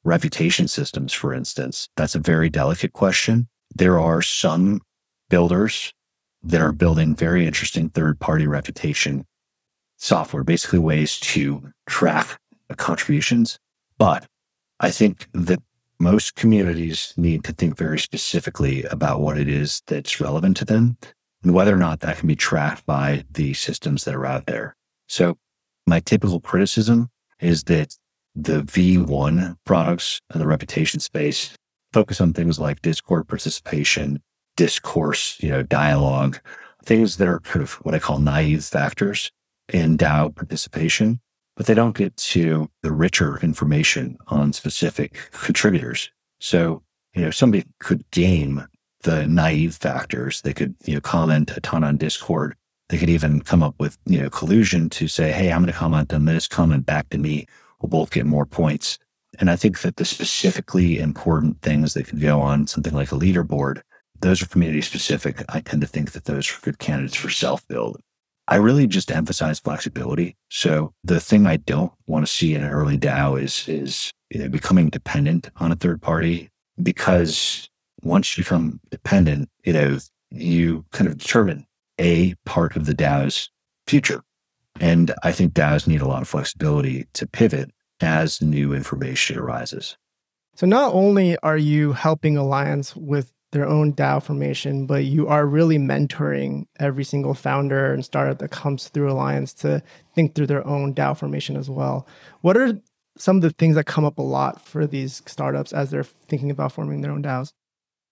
[0.04, 3.48] reputation systems, for instance, that's a very delicate question.
[3.74, 4.82] There are some
[5.28, 5.92] builders
[6.42, 9.26] that are building very interesting third party reputation
[9.96, 12.38] software, basically ways to track
[12.76, 13.58] contributions.
[13.98, 14.26] But
[14.78, 15.62] I think that
[15.98, 20.96] most communities need to think very specifically about what it is that's relevant to them
[21.42, 24.76] and whether or not that can be tracked by the systems that are out there.
[25.08, 25.36] So
[25.86, 27.96] my typical criticism is that
[28.34, 31.54] the V1 products in the reputation space
[31.92, 34.22] focus on things like Discord participation,
[34.56, 36.38] discourse, you know, dialogue,
[36.84, 39.32] things that are kind of what I call naive factors
[39.72, 41.20] in DAO participation
[41.60, 46.10] but they don't get to the richer information on specific contributors.
[46.40, 46.82] So,
[47.14, 48.66] you know, somebody could game
[49.02, 50.40] the naive factors.
[50.40, 52.56] They could, you know, comment a ton on Discord.
[52.90, 55.78] They could even come up with, you know, collusion to say, Hey, I'm going to
[55.78, 57.46] comment on this, comment back to me.
[57.80, 58.98] We'll both get more points.
[59.38, 63.16] And I think that the specifically important things that could go on something like a
[63.16, 63.82] leaderboard,
[64.20, 65.42] those are community specific.
[65.48, 68.00] I tend to think that those are good candidates for self build.
[68.48, 70.36] I really just emphasize flexibility.
[70.48, 74.40] So the thing I don't want to see in an early DAO is is you
[74.40, 76.50] know, becoming dependent on a third party
[76.82, 77.68] because
[78.02, 79.98] once you become dependent, you know,
[80.30, 81.66] you kind of determine
[82.00, 83.50] a part of the DAO's
[83.86, 84.22] future.
[84.80, 89.96] And I think DAOs need a lot of flexibility to pivot as new information arises.
[90.56, 95.44] So not only are you helping Alliance with their own DAO formation, but you are
[95.44, 99.82] really mentoring every single founder and startup that comes through Alliance to
[100.14, 102.06] think through their own DAO formation as well.
[102.42, 102.80] What are
[103.18, 106.50] some of the things that come up a lot for these startups as they're thinking
[106.50, 107.52] about forming their own DAOs?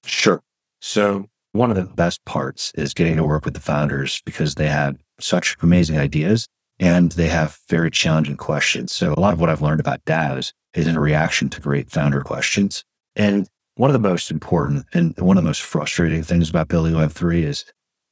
[0.05, 0.43] Sure.
[0.81, 4.69] So, one of the best parts is getting to work with the founders because they
[4.69, 6.47] have such amazing ideas
[6.79, 8.93] and they have very challenging questions.
[8.93, 12.21] So, a lot of what I've learned about DAOs is in reaction to great founder
[12.21, 12.85] questions.
[13.17, 16.95] And one of the most important and one of the most frustrating things about building
[16.95, 17.65] Web3 is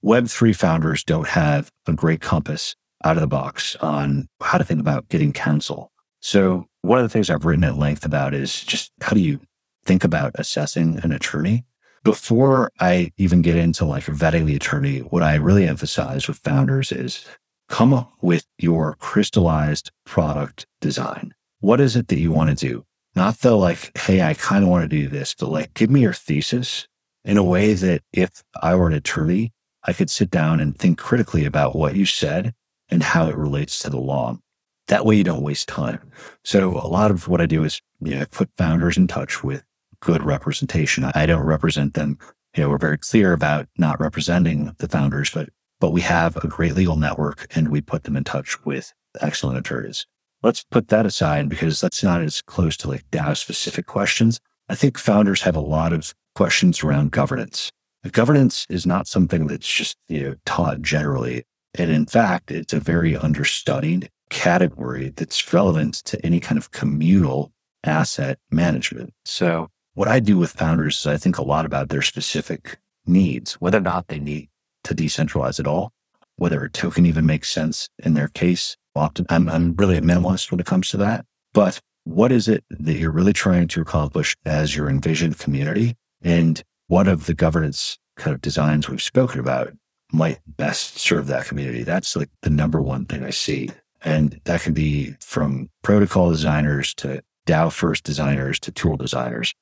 [0.05, 4.81] Web3 founders don't have a great compass out of the box on how to think
[4.81, 5.93] about getting counsel.
[6.19, 9.39] So, one of the things I've written at length about is just how do you
[9.85, 11.65] think about assessing an attorney?
[12.07, 16.93] Before I even get into like vetting the attorney, what I really emphasize with founders
[16.93, 17.27] is
[17.69, 21.35] come up with your crystallized product design.
[21.59, 22.85] What is it that you want to do?
[23.17, 26.03] Not the like, hey, I kind of want to do this, but like, give me
[26.03, 26.87] your thesis
[27.25, 30.99] in a way that if I were an attorney, I could sit down and think
[30.99, 32.55] critically about what you said
[32.89, 34.39] and how it relates to the law.
[34.87, 36.13] That way you don't waste time.
[36.45, 39.65] So a lot of what I do is, you know, put founders in touch with
[40.01, 41.05] good representation.
[41.15, 42.19] I don't represent them.
[42.57, 46.49] You know, we're very clear about not representing the founders, but but we have a
[46.49, 50.07] great legal network and we put them in touch with excellent attorneys.
[50.43, 54.41] Let's put that aside because that's not as close to like DAO specific questions.
[54.69, 57.71] I think founders have a lot of questions around governance.
[58.13, 61.45] Governance is not something that's just you know taught generally.
[61.79, 67.53] And in fact, it's a very understudied category that's relevant to any kind of communal
[67.85, 69.13] asset management.
[69.25, 73.55] So what I do with founders is I think a lot about their specific needs,
[73.55, 74.51] whether or not they need
[74.85, 75.91] to decentralize at all,
[76.37, 78.77] whether a token even makes sense in their case.
[78.95, 81.25] Often I'm, I'm really a minimalist when it comes to that.
[81.55, 85.97] But what is it that you're really trying to accomplish as your envisioned community?
[86.21, 89.73] And what of the governance kind of designs we've spoken about
[90.13, 91.85] might best serve that community?
[91.85, 93.71] That's like the number one thing I see.
[94.03, 99.55] And that can be from protocol designers to DAO first designers to tool designers.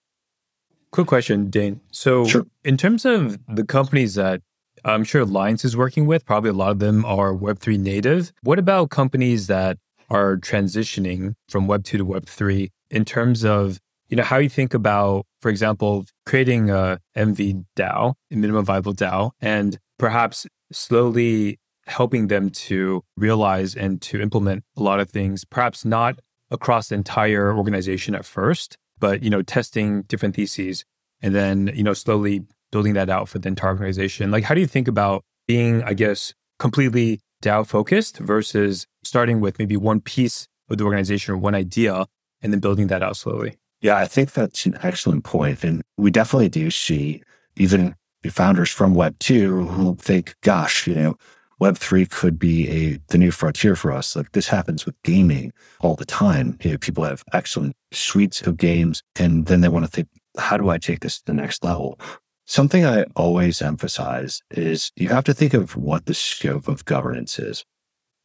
[0.94, 1.80] Quick question, Dane.
[1.90, 2.46] So, sure.
[2.62, 4.42] in terms of the companies that
[4.84, 8.32] I'm sure Alliance is working with, probably a lot of them are Web3 native.
[8.44, 9.78] What about companies that
[10.08, 15.26] are transitioning from Web2 to Web3 in terms of you know how you think about,
[15.40, 22.50] for example, creating a MV DAO, a minimum viable DAO, and perhaps slowly helping them
[22.50, 26.20] to realize and to implement a lot of things, perhaps not
[26.52, 30.84] across the entire organization at first, but you know, testing different theses
[31.22, 34.30] and then, you know, slowly building that out for the entire organization.
[34.30, 39.58] Like how do you think about being, I guess, completely DAO focused versus starting with
[39.58, 42.06] maybe one piece of the organization or one idea
[42.42, 43.56] and then building that out slowly?
[43.80, 45.26] Yeah, I think that's an excellent.
[45.34, 47.22] And we definitely do see
[47.56, 51.16] even the founders from Web 2 who think, gosh, you know,
[51.60, 54.16] Web3 could be a the new frontier for us.
[54.16, 56.58] Like this happens with gaming all the time.
[56.62, 60.56] You know, people have excellent suites of games and then they want to think, how
[60.56, 61.98] do I take this to the next level?
[62.46, 67.38] Something I always emphasize is you have to think of what the scope of governance
[67.38, 67.64] is.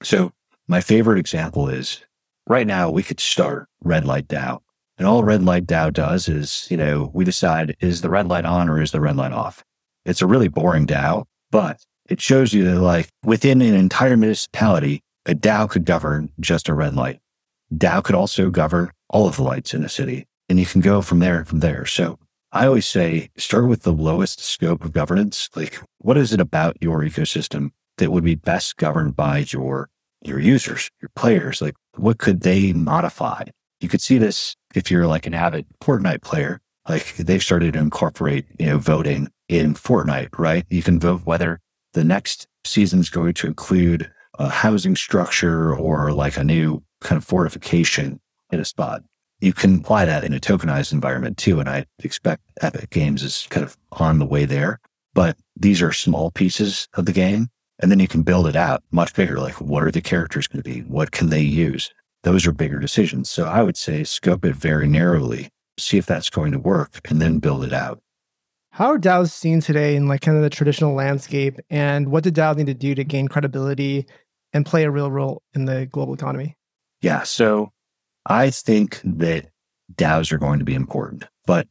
[0.04, 0.32] So
[0.68, 2.04] my favorite example is
[2.48, 4.60] right now we could start red light DAO.
[4.98, 8.44] And all red light DAO does is, you know, we decide is the red light
[8.44, 9.64] on or is the red light off?
[10.04, 11.78] It's a really boring DAO, but
[12.10, 16.74] it shows you that like within an entire municipality, a DAO could govern just a
[16.74, 17.20] red light.
[17.74, 21.02] DAO could also govern all of the lights in a city and you can go
[21.02, 21.86] from there from there.
[21.86, 22.18] So
[22.52, 25.50] I always say start with the lowest scope of governance.
[25.56, 29.90] Like what is it about your ecosystem that would be best governed by your,
[30.24, 31.62] your users, your players?
[31.62, 33.44] Like what could they modify?
[33.82, 37.80] You could see this if you're like an avid Fortnite player, like they've started to
[37.80, 40.66] incorporate, you know, voting in Fortnite, right?
[40.70, 41.60] You can vote whether
[41.94, 47.18] the next season is going to include a housing structure or like a new kind
[47.18, 48.20] of fortification
[48.52, 49.04] in a spot.
[49.42, 51.60] You can apply that in a tokenized environment too.
[51.60, 54.80] And I expect Epic Games is kind of on the way there.
[55.14, 57.50] But these are small pieces of the game.
[57.82, 59.40] And then you can build it out much bigger.
[59.40, 60.82] Like, what are the characters going to be?
[60.82, 61.94] What can they use?
[62.24, 63.30] Those are bigger decisions.
[63.30, 67.22] So I would say scope it very narrowly, see if that's going to work, and
[67.22, 68.02] then build it out.
[68.72, 72.32] How are DAOs seen today in like kind of the traditional landscape, and what do
[72.32, 74.06] DAOs need to do to gain credibility
[74.54, 76.56] and play a real role in the global economy?
[77.02, 77.72] Yeah, so
[78.26, 79.48] I think that
[79.96, 81.68] DAOs are going to be important, but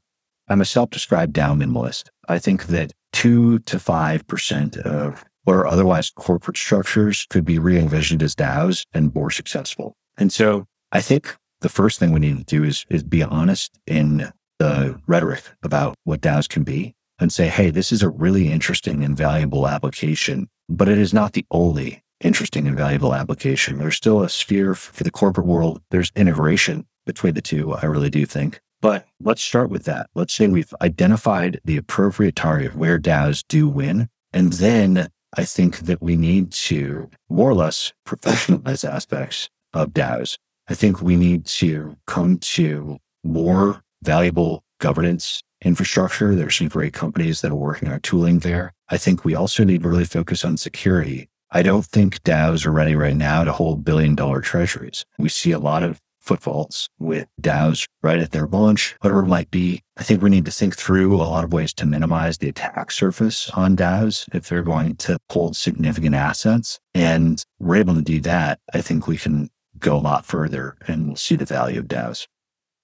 [0.49, 2.09] I'm a self-described DAO minimalist.
[2.29, 7.59] I think that two to five percent of what are otherwise corporate structures could be
[7.59, 9.97] re-envisioned as DAOs and more successful.
[10.19, 13.79] And so I think the first thing we need to do is is be honest
[13.87, 18.51] in the rhetoric about what DAOs can be and say, hey, this is a really
[18.51, 23.79] interesting and valuable application, but it is not the only interesting and valuable application.
[23.79, 25.83] There's still a sphere for the corporate world.
[25.90, 28.61] There's integration between the two, I really do think.
[28.81, 30.09] But let's start with that.
[30.14, 34.09] Let's say we've identified the appropriate target where DAOs do win.
[34.33, 40.39] And then I think that we need to more or less professionalize aspects of DAOs.
[40.68, 46.34] I think we need to come to more valuable governance infrastructure.
[46.34, 48.74] There's some great companies that are working on tooling there.
[48.88, 51.28] I think we also need to really focus on security.
[51.51, 55.05] I don't think DAOs are ready right now to hold billion dollar treasuries.
[55.18, 59.51] We see a lot of footfalls with DAOs right at their launch, whatever it might
[59.51, 59.82] be.
[59.96, 62.90] I think we need to think through a lot of ways to minimize the attack
[62.90, 66.78] surface on DAOs if they're going to hold significant assets.
[66.94, 68.61] And we're able to do that.
[68.74, 72.26] I think we can go a lot further and see the value of DAOs.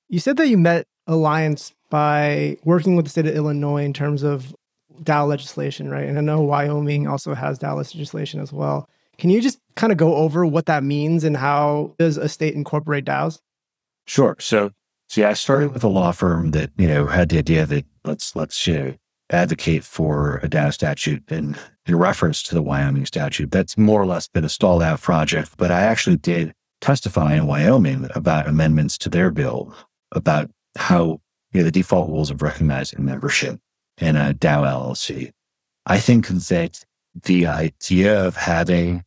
[0.08, 4.22] You said that you met Alliance by working with the state of Illinois in terms
[4.22, 4.55] of
[5.02, 6.09] DAO legislation, right?
[6.09, 8.88] And I know Wyoming also has DAO legislation as well.
[9.18, 12.55] Can you just kind of go over what that means and how does a state
[12.55, 13.40] incorporate DAOs?
[14.07, 14.36] Sure.
[14.40, 14.70] So,
[15.09, 17.84] so yeah, I started with a law firm that you know had the idea that
[18.05, 18.94] let's let's you know,
[19.30, 23.50] advocate for a DAO statute in, in reference to the Wyoming statute.
[23.50, 27.46] That's more or less been a stalled out project, but I actually did testify in
[27.46, 29.74] Wyoming about amendments to their bill
[30.12, 31.20] about how
[31.53, 33.61] you know, the default rules of recognizing membership
[33.99, 35.31] in a DAO LLC.
[35.87, 36.85] I think that
[37.22, 39.05] the idea of having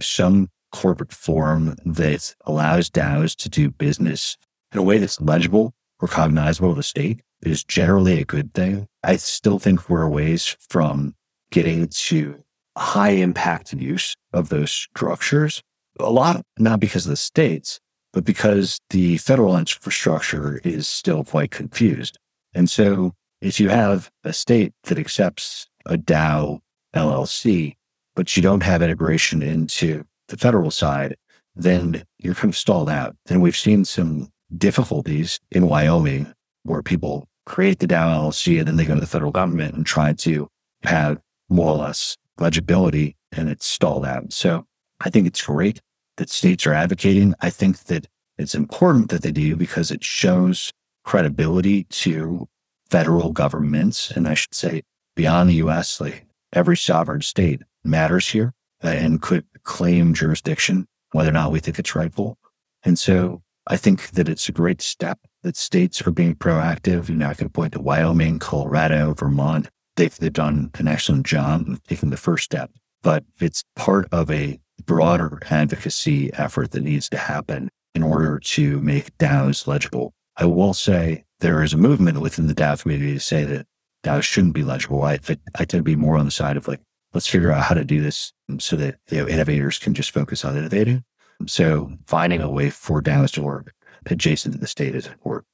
[0.00, 4.36] some corporate form that allows DAOs to do business
[4.72, 8.86] in a way that's legible or cognizable to the state is generally a good thing.
[9.02, 11.14] I still think we're a ways from
[11.50, 12.42] getting to
[12.76, 15.62] high impact use of those structures.
[15.98, 17.80] A lot, not because of the states,
[18.12, 22.18] but because the federal infrastructure is still quite confused.
[22.54, 26.60] And so if you have a state that accepts a DAO
[26.94, 27.76] LLC,
[28.14, 31.16] but you don't have integration into the federal side,
[31.54, 33.16] then you're kind of stalled out.
[33.28, 36.32] And we've seen some difficulties in Wyoming
[36.64, 39.86] where people create the DAO LLC and then they go to the federal government and
[39.86, 40.48] try to
[40.82, 44.32] have more or less legibility and it's stalled out.
[44.32, 44.66] So
[45.00, 45.80] I think it's great
[46.20, 47.32] that states are advocating.
[47.40, 48.06] I think that
[48.36, 50.70] it's important that they do because it shows
[51.02, 52.46] credibility to
[52.90, 54.10] federal governments.
[54.10, 54.82] And I should say
[55.16, 58.52] beyond the US, like every sovereign state matters here
[58.84, 62.36] uh, and could claim jurisdiction, whether or not we think it's rightful.
[62.82, 67.08] And so I think that it's a great step that states are being proactive.
[67.08, 69.70] You know, I can point to Wyoming, Colorado, Vermont.
[69.96, 72.70] They've, they've done an excellent job of taking the first step,
[73.02, 78.80] but it's part of a broader advocacy effort that needs to happen in order to
[78.80, 80.12] make DAOs legible.
[80.36, 83.66] I will say there is a movement within the DAO community to say that
[84.04, 85.02] DAOs shouldn't be legible.
[85.02, 86.80] I, I tend to be more on the side of like,
[87.12, 90.44] let's figure out how to do this so that you know, innovators can just focus
[90.44, 91.04] on innovating.
[91.46, 93.72] So finding a way for DAOs to work
[94.06, 95.46] adjacent to the state is important.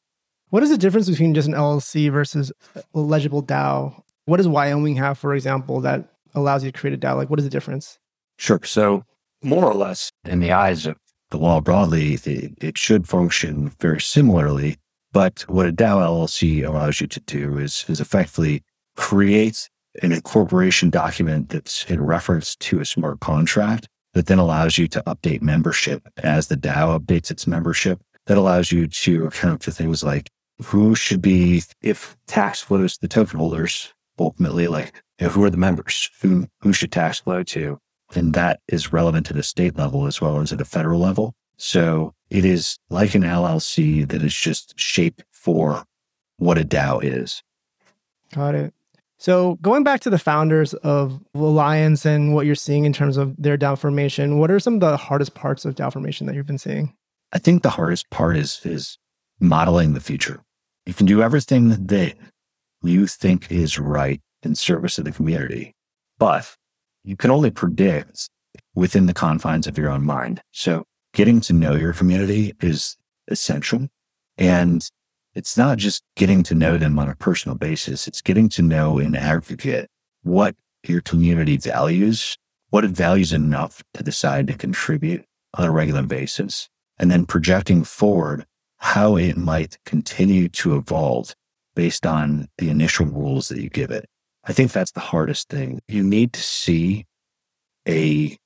[0.51, 4.03] What is the difference between just an LLC versus a legible DAO?
[4.27, 7.17] What does Wyoming have, for example, that allows you to create a DAO?
[7.17, 7.99] Like, what is the difference?
[8.39, 8.61] Sure.
[8.65, 9.05] So,
[9.47, 10.97] more or less, in the eyes of
[11.31, 14.77] the law broadly, it, it should function very similarly.
[15.13, 18.63] But what a DAO LLC allows you to do is, is effectively
[18.97, 19.71] create
[20.03, 25.03] an incorporation document that's in reference to a smart contract that then allows you to
[25.07, 28.01] update membership as the DAO updates its membership.
[28.27, 30.29] That allows you to account for things like
[30.65, 35.45] who should be, if tax flows to the token holders, ultimately, like you know, who
[35.45, 37.79] are the members, who, who should tax flow to.
[38.15, 41.35] And that is relevant to the state level as well as at a federal level.
[41.57, 45.85] So it is like an LLC that is just shaped for
[46.39, 47.43] what a DAO is.
[48.33, 48.75] Got it.
[49.19, 53.35] So going back to the founders of Alliance and what you're seeing in terms of
[53.39, 56.47] their DAO formation, what are some of the hardest parts of DAO formation that you've
[56.47, 56.95] been seeing?
[57.33, 58.99] I think the hardest part is is
[59.41, 60.41] modeling the future.
[60.85, 62.15] You can do everything that
[62.83, 65.75] you think is right in service of the community,
[66.19, 66.57] but
[67.07, 68.29] you can only predict
[68.75, 70.43] within the confines of your own mind.
[70.51, 70.85] So
[71.15, 72.97] getting to know your community is
[73.29, 73.89] essential.
[74.37, 74.87] And
[75.35, 78.09] it's not just getting to know them on a personal basis.
[78.09, 79.89] It's getting to know in aggregate
[80.23, 82.37] what your community values,
[82.71, 87.85] what it values enough to decide to contribute on a regular basis, and then projecting
[87.85, 88.45] forward
[88.79, 91.35] how it might continue to evolve
[91.75, 94.09] based on the initial rules that you give it.
[94.47, 95.81] I think that's the hardest thing.
[95.89, 97.07] You need to see
[97.89, 98.37] a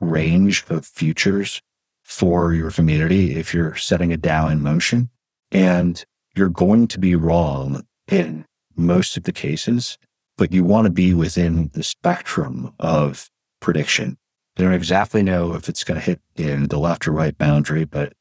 [0.00, 1.60] range of futures
[2.02, 5.10] for your community if you're setting a DAO in motion.
[5.50, 6.02] And
[6.34, 9.98] you're going to be wrong in most of the cases,
[10.38, 13.30] but you want to be within the spectrum of
[13.60, 14.16] prediction.
[14.56, 17.84] You don't exactly know if it's going to hit in the left or right boundary,
[17.84, 18.14] but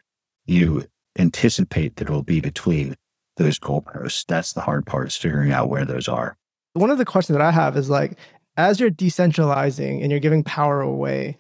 [0.46, 0.86] you
[1.18, 2.96] anticipate that it will be between
[3.38, 4.26] those goalposts.
[4.28, 6.38] That's the hard part is figuring out where those are.
[6.74, 8.18] One of the questions that I have is like,
[8.58, 11.38] as you're decentralizing and you're giving power away,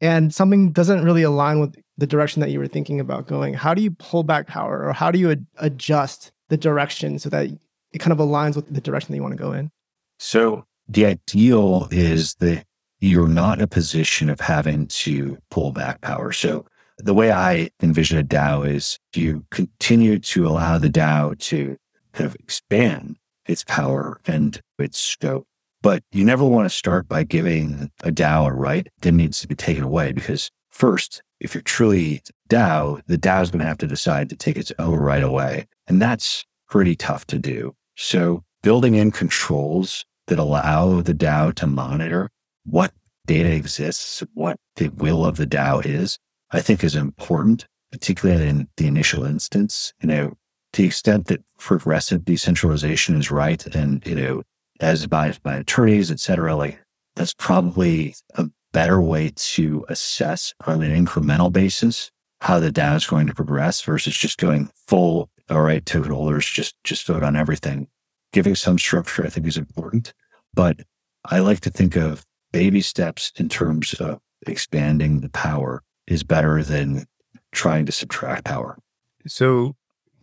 [0.00, 3.74] and something doesn't really align with the direction that you were thinking about going, how
[3.74, 7.48] do you pull back power or how do you ad- adjust the direction so that
[7.92, 9.70] it kind of aligns with the direction that you want to go in?
[10.18, 12.64] So the ideal is that
[13.00, 16.32] you're not in a position of having to pull back power.
[16.32, 16.64] So
[16.98, 21.76] the way I envision a DAO is you continue to allow the DAO to
[22.12, 23.16] kind of expand
[23.48, 25.46] its power and its scope.
[25.82, 29.48] But you never want to start by giving a DAO a right that needs to
[29.48, 33.78] be taken away because first, if you're truly DAO, the DAO is going to have
[33.78, 35.66] to decide to take its own right away.
[35.86, 37.74] And that's pretty tough to do.
[37.96, 42.30] So building in controls that allow the DAO to monitor
[42.64, 42.92] what
[43.26, 46.18] data exists, what the will of the DAO is,
[46.50, 49.92] I think is important, particularly in the initial instance.
[50.02, 50.37] You know,
[50.72, 54.42] to the extent that progressive decentralization is right and, you know,
[54.80, 56.80] as advised by attorneys, et cetera, like
[57.16, 62.10] that's probably a better way to assess on an incremental basis
[62.40, 66.46] how the DAO is going to progress versus just going full, all right, token holders,
[66.46, 67.88] just, just vote on everything.
[68.32, 70.12] Giving some structure, I think is important,
[70.54, 70.80] but
[71.24, 76.62] I like to think of baby steps in terms of expanding the power is better
[76.62, 77.06] than
[77.52, 78.78] trying to subtract power.
[79.26, 79.74] So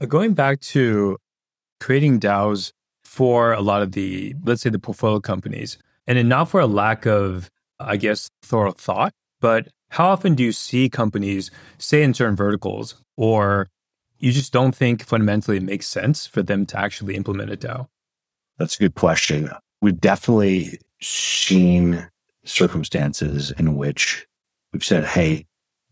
[0.01, 1.17] Uh, going back to
[1.79, 2.71] creating DAOs
[3.03, 5.77] for a lot of the, let's say the portfolio companies,
[6.07, 10.51] and not for a lack of, I guess, thorough thought, but how often do you
[10.51, 13.69] see companies say in certain verticals, or
[14.17, 17.87] you just don't think fundamentally it makes sense for them to actually implement a DAO?
[18.57, 19.49] That's a good question.
[19.81, 22.09] We've definitely seen
[22.43, 24.25] circumstances in which
[24.73, 25.45] we've said, hey,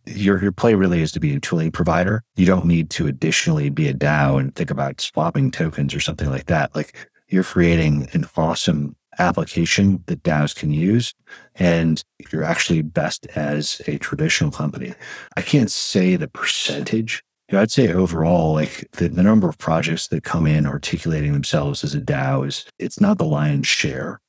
[0.06, 2.24] your, your play really is to be a tooling provider.
[2.36, 6.30] You don't need to additionally be a DAO and think about swapping tokens or something
[6.30, 6.76] like that.
[6.76, 6.95] Like
[7.28, 11.14] you're creating an awesome application that DAOs can use.
[11.56, 14.93] And you're actually best as a traditional company.
[15.38, 17.24] I can't say the percentage.
[17.51, 21.93] I'd say overall, like the, the number of projects that come in articulating themselves as
[21.93, 24.20] a DAO is it's not the lion's share.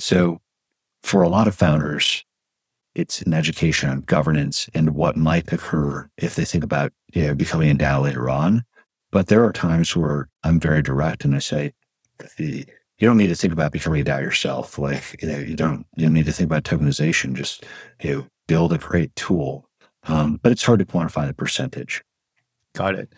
[0.00, 0.40] So
[1.02, 2.24] for a lot of founders,
[2.98, 7.34] it's an education on governance and what might occur if they think about you know,
[7.34, 8.64] becoming a DAO later on.
[9.10, 11.72] But there are times where I'm very direct and I say,
[12.38, 12.66] you
[13.00, 14.78] don't need to think about becoming a DAO yourself.
[14.78, 17.34] Like, you know, you don't, you don't need to think about tokenization.
[17.34, 17.64] Just,
[18.02, 19.68] you know, build a great tool.
[20.08, 22.02] Um, but it's hard to quantify the percentage.
[22.74, 23.12] Got it.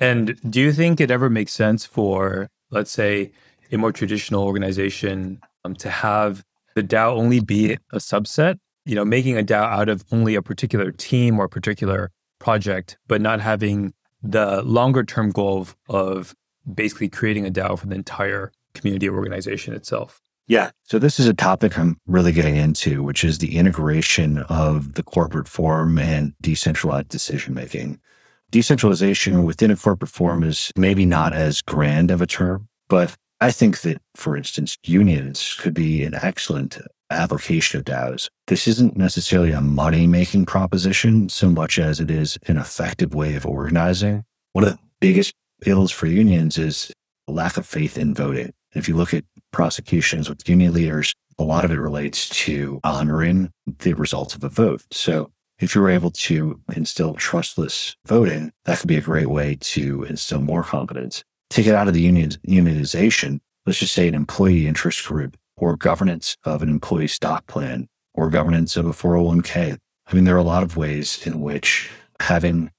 [0.00, 3.32] And do you think it ever makes sense for, let's say,
[3.70, 6.42] a more traditional organization um, to have
[6.74, 8.58] the DAO only be a subset?
[8.86, 12.96] You know, making a DAO out of only a particular team or a particular project,
[13.08, 16.34] but not having the longer term goal of, of
[16.72, 20.20] basically creating a DAO for the entire community or organization itself.
[20.48, 20.70] Yeah.
[20.84, 25.02] So this is a topic I'm really getting into, which is the integration of the
[25.02, 28.00] corporate form and decentralized decision making.
[28.52, 33.50] Decentralization within a corporate form is maybe not as grand of a term, but I
[33.50, 36.78] think that, for instance, unions could be an excellent
[37.10, 38.28] application of DAOs.
[38.46, 43.34] This isn't necessarily a money making proposition so much as it is an effective way
[43.34, 44.24] of organizing.
[44.52, 45.34] One of the biggest
[45.64, 46.92] ills for unions is
[47.28, 48.52] lack of faith in voting.
[48.74, 53.50] If you look at prosecutions with union leaders, a lot of it relates to honoring
[53.66, 54.82] the results of a vote.
[54.90, 60.04] So if you're able to instill trustless voting, that could be a great way to
[60.04, 61.24] instill more confidence.
[61.50, 63.40] Take it out of the union, unionization.
[63.64, 68.30] Let's just say an employee interest group or governance of an employee stock plan or
[68.30, 69.76] governance of a 401k.
[70.06, 71.90] I mean, there are a lot of ways in which
[72.20, 72.70] having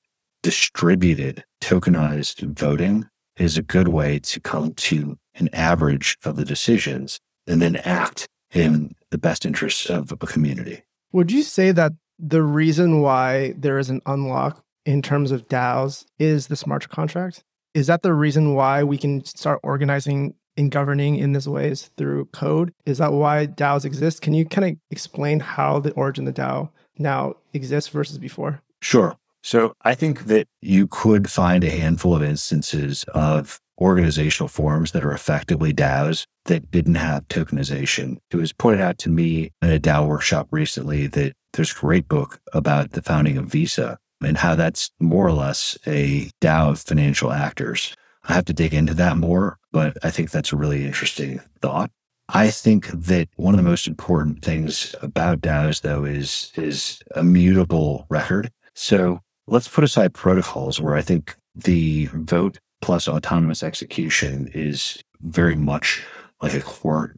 [0.44, 3.06] distributed tokenized voting
[3.38, 8.28] is a good way to come to an average of the decisions and then act
[8.54, 10.84] in the best interests of a community.
[11.12, 16.06] Would you say that the reason why there is an unlock in terms of DAOs
[16.18, 17.44] is the smart contract?
[17.74, 21.90] Is that the reason why we can start organizing and governing in this way is
[21.98, 22.74] through code?
[22.86, 24.22] Is that why DAOs exist?
[24.22, 28.62] Can you kind of explain how the origin of the DAO now exists versus before?
[28.82, 29.16] Sure.
[29.44, 35.06] So I think that you could find a handful of instances of organizational forms that
[35.06, 38.18] are effectively DAOs that didn't have tokenization.
[38.32, 42.08] It was pointed out to me in a DAO workshop recently that there's a great
[42.08, 46.80] book about the founding of Visa and how that's more or less a DAO of
[46.80, 47.96] financial actors.
[48.28, 51.92] I have to dig into that more, but I think that's a really interesting thought.
[52.30, 57.24] I think that one of the most important things about DAOs though is is a
[57.24, 58.52] mutable record.
[58.74, 65.56] So let's put aside protocols where I think the vote plus autonomous execution is very
[65.56, 66.04] much
[66.42, 67.16] like a core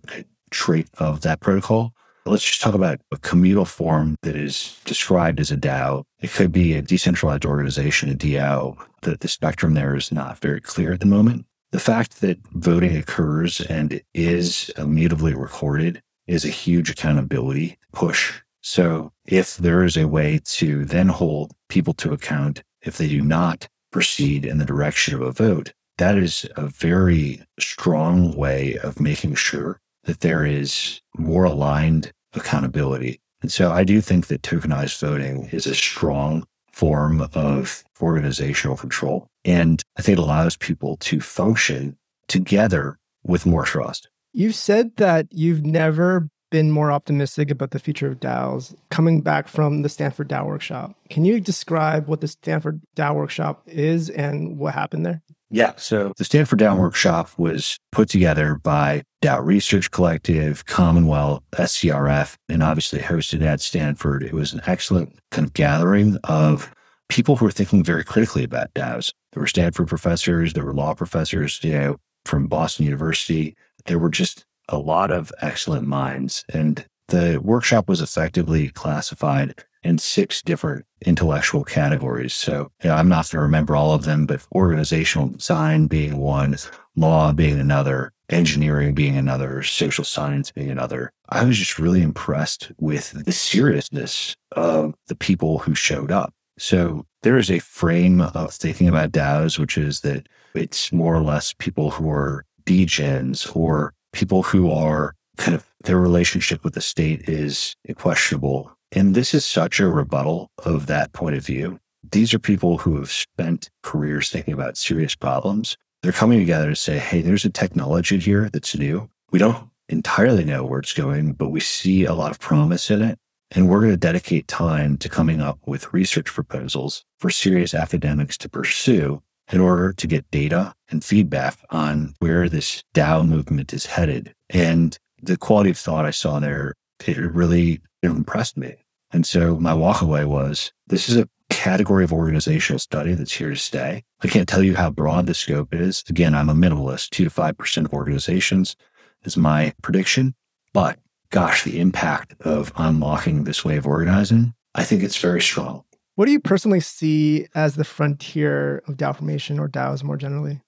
[0.51, 1.93] trait of that protocol.
[2.25, 6.03] Let's just talk about a communal form that is described as a DAO.
[6.21, 8.77] It could be a decentralized organization, a DAO.
[9.01, 11.45] The, the spectrum there is not very clear at the moment.
[11.71, 18.41] The fact that voting occurs and is immutably recorded is a huge accountability push.
[18.61, 23.21] So if there is a way to then hold people to account if they do
[23.21, 28.99] not proceed in the direction of a vote, that is a very strong way of
[28.99, 33.19] making sure that there is more aligned accountability.
[33.41, 36.45] And so I do think that tokenized voting is a strong
[36.79, 39.27] form of organizational control.
[39.43, 41.97] And I think it allows people to function
[42.29, 44.07] together with more trust.
[44.31, 49.49] You've said that you've never been more optimistic about the future of DAOs coming back
[49.49, 50.95] from the Stanford DAO workshop.
[51.09, 55.21] Can you describe what the Stanford DAO workshop is and what happened there?
[55.51, 55.73] Yeah.
[55.77, 62.61] So the Stanford DAO workshop was put together by DAO Research Collective, Commonwealth, SCRF, and
[62.61, 64.23] obviously hosted at Stanford.
[64.23, 66.71] It was an excellent kind of gathering of
[67.09, 69.11] people who were thinking very critically about DAOs.
[69.33, 73.55] There were Stanford professors, there were law professors, you know, from Boston University.
[73.85, 76.45] There were just a lot of excellent minds.
[76.53, 82.33] And the workshop was effectively classified in six different intellectual categories.
[82.33, 86.17] So you know, I'm not going to remember all of them, but organizational design being
[86.17, 86.57] one,
[86.95, 91.11] law being another, engineering being another, social science being another.
[91.29, 96.33] I was just really impressed with the seriousness of the people who showed up.
[96.57, 101.21] So there is a frame of thinking about DAOs, which is that it's more or
[101.21, 106.81] less people who are degens or people who are kind of their relationship with the
[106.81, 108.75] state is questionable.
[108.91, 111.79] And this is such a rebuttal of that point of view.
[112.11, 115.77] These are people who have spent careers thinking about serious problems.
[116.01, 119.09] They're coming together to say, hey, there's a technology here that's new.
[119.31, 123.01] We don't entirely know where it's going, but we see a lot of promise in
[123.01, 123.19] it.
[123.51, 128.37] And we're going to dedicate time to coming up with research proposals for serious academics
[128.39, 129.21] to pursue
[129.51, 134.33] in order to get data and feedback on where this DAO movement is headed.
[134.49, 136.75] And the quality of thought I saw there,
[137.07, 138.75] it really impressed me.
[139.11, 143.55] And so my walkaway was this is a category of organizational study that's here to
[143.55, 144.03] stay.
[144.21, 146.03] I can't tell you how broad the scope is.
[146.09, 147.09] Again, I'm a minimalist.
[147.09, 148.75] Two to 5% of organizations
[149.23, 150.35] is my prediction.
[150.73, 150.99] But
[151.31, 155.83] gosh, the impact of unlocking this way of organizing, I think it's very strong.
[156.15, 160.61] What do you personally see as the frontier of DAO formation or DAOs more generally?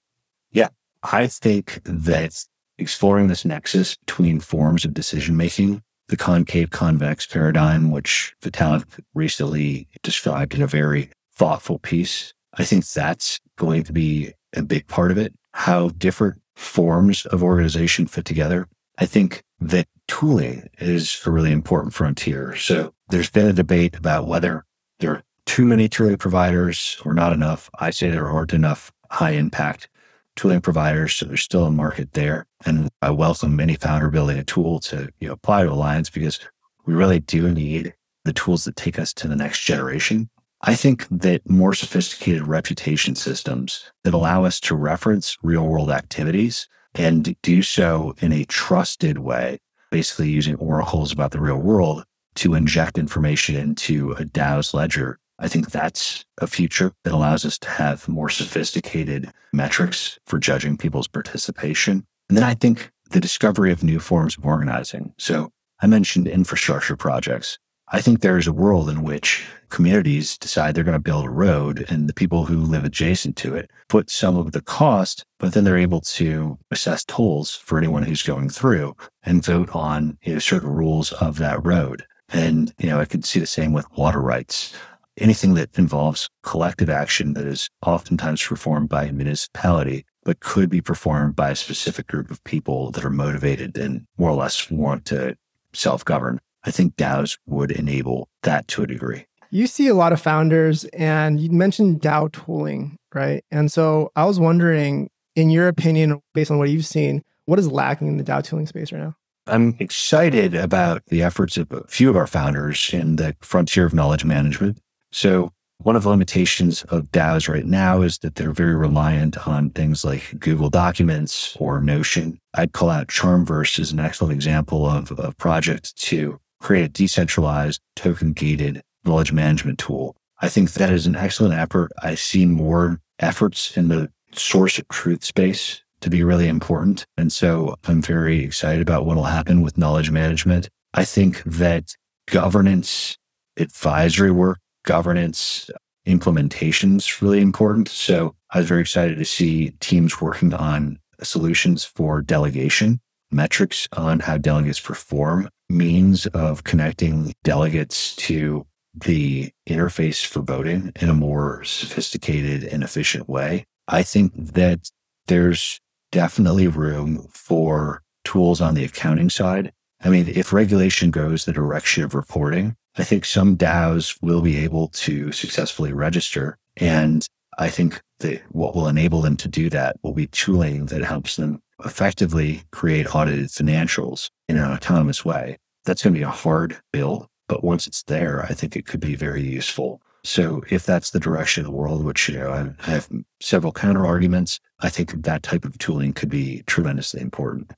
[0.50, 0.68] Yeah,
[1.02, 2.44] I think that
[2.78, 5.82] exploring this nexus between forms of decision making,
[6.12, 12.86] the concave convex paradigm, which Vitalik recently described in a very thoughtful piece, I think
[12.86, 15.32] that's going to be a big part of it.
[15.54, 18.68] How different forms of organization fit together.
[18.98, 22.56] I think that tooling is a really important frontier.
[22.56, 24.66] So there's been a debate about whether
[25.00, 27.70] there are too many tooling providers or not enough.
[27.78, 29.88] I say there aren't enough high impact
[30.36, 31.14] tooling providers.
[31.14, 32.46] So there's still a market there.
[32.64, 36.38] And I welcome any founder building a tool to you know, apply to Alliance because
[36.86, 40.28] we really do need the tools that take us to the next generation.
[40.62, 46.68] I think that more sophisticated reputation systems that allow us to reference real world activities
[46.94, 49.58] and do so in a trusted way,
[49.90, 52.04] basically using oracles about the real world
[52.36, 57.58] to inject information into a DAO's ledger I think that's a future that allows us
[57.58, 62.06] to have more sophisticated metrics for judging people's participation.
[62.28, 65.12] And then I think the discovery of new forms of organizing.
[65.18, 67.58] So I mentioned infrastructure projects.
[67.88, 71.30] I think there is a world in which communities decide they're going to build a
[71.30, 75.54] road and the people who live adjacent to it put some of the cost, but
[75.54, 80.34] then they're able to assess tolls for anyone who's going through and vote on you
[80.34, 82.04] know, certain rules of that road.
[82.28, 84.74] And, you know, I could see the same with water rights
[85.18, 90.80] anything that involves collective action that is oftentimes performed by a municipality, but could be
[90.80, 95.04] performed by a specific group of people that are motivated and more or less want
[95.06, 95.36] to
[95.72, 96.40] self govern.
[96.64, 99.26] I think DAOs would enable that to a degree.
[99.50, 103.44] You see a lot of founders, and you mentioned DAO tooling, right?
[103.50, 107.70] And so I was wondering, in your opinion, based on what you've seen, what is
[107.70, 109.16] lacking in the DAO tooling space right now?
[109.46, 113.92] I'm excited about the efforts of a few of our founders in the frontier of
[113.92, 114.78] knowledge management.
[115.12, 115.50] So
[115.82, 120.04] one of the limitations of DAOs right now is that they're very reliant on things
[120.04, 122.38] like Google Documents or Notion.
[122.54, 127.80] I'd call out Charmverse as an excellent example of a project to create a decentralized
[127.96, 130.16] token gated knowledge management tool.
[130.40, 131.90] I think that is an excellent effort.
[132.02, 137.06] I see more efforts in the source of truth space to be really important.
[137.16, 140.68] And so I'm very excited about what will happen with knowledge management.
[140.94, 141.94] I think that
[142.26, 143.16] governance
[143.56, 145.70] advisory work governance
[146.06, 147.88] implementations really important.
[147.88, 154.20] So I was very excited to see teams working on solutions for delegation, metrics on
[154.20, 161.64] how delegates perform, means of connecting delegates to the interface for voting in a more
[161.64, 163.64] sophisticated and efficient way.
[163.88, 164.90] I think that
[165.28, 165.80] there's
[166.10, 169.72] definitely room for tools on the accounting side.
[170.04, 174.58] I mean, if regulation goes the direction of reporting, I think some DAOs will be
[174.58, 176.58] able to successfully register.
[176.76, 177.26] And
[177.58, 181.36] I think that what will enable them to do that will be tooling that helps
[181.36, 185.58] them effectively create audited financials in an autonomous way.
[185.84, 189.00] That's going to be a hard build, but once it's there, I think it could
[189.00, 190.00] be very useful.
[190.24, 193.08] So if that's the direction of the world, which you know I have
[193.40, 197.72] several counter arguments, I think that type of tooling could be tremendously important.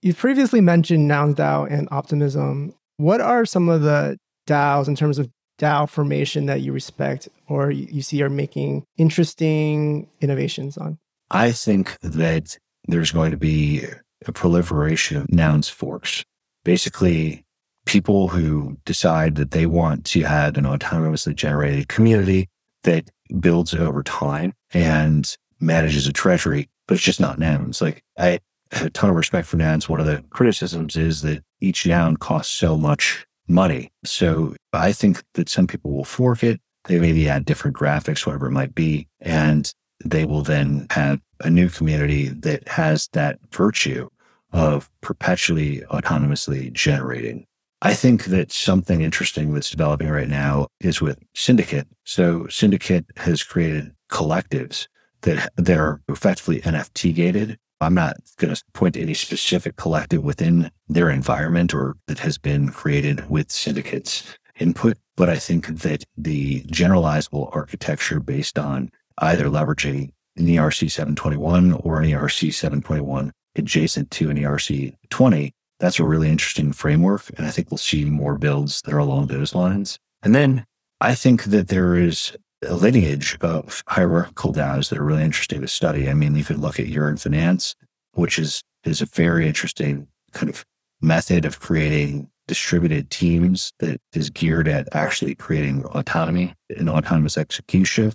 [0.00, 2.74] You've previously mentioned Nouns DAO and Optimism.
[2.96, 4.18] What are some of the
[4.50, 10.08] DAOs in terms of DAO formation that you respect or you see are making interesting
[10.20, 10.98] innovations on?
[11.30, 13.84] I think that there's going to be
[14.26, 16.24] a proliferation of nouns forks.
[16.64, 17.44] Basically,
[17.86, 22.48] people who decide that they want to have an autonomously generated community
[22.82, 27.80] that builds over time and manages a treasury, but it's just not nouns.
[27.80, 28.40] Like I
[28.72, 29.88] have a ton of respect for nouns.
[29.88, 33.92] One of the criticisms is that each noun costs so much money.
[34.04, 36.60] So I think that some people will fork it.
[36.84, 39.70] They maybe add different graphics, whatever it might be, and
[40.04, 44.08] they will then have a new community that has that virtue
[44.52, 47.46] of perpetually autonomously generating.
[47.82, 51.88] I think that something interesting that's developing right now is with Syndicate.
[52.04, 54.86] So Syndicate has created collectives
[55.22, 57.58] that, are effectively NFT gated.
[57.80, 62.36] I'm not going to point to any specific collective within their environment or that has
[62.36, 69.46] been created with Syndicate's input, but I think that the generalizable architecture based on either
[69.46, 76.04] leveraging an ERC 721 or an ERC 721 adjacent to an ERC 20, that's a
[76.04, 77.30] really interesting framework.
[77.36, 79.98] And I think we'll see more builds that are along those lines.
[80.22, 80.66] And then
[81.00, 85.68] I think that there is a lineage of hierarchical DAOs that are really interesting to
[85.68, 86.08] study.
[86.08, 87.74] I mean, if you could look at Yearn Finance,
[88.12, 90.64] which is, is a very interesting kind of
[91.00, 98.12] method of creating distributed teams that is geared at actually creating autonomy and autonomous execution.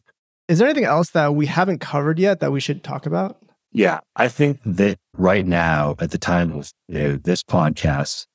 [0.48, 3.38] Is there anything else that we haven't covered yet that we should talk about?
[3.72, 8.26] Yeah, I think that right now, at the time of you know, this podcast,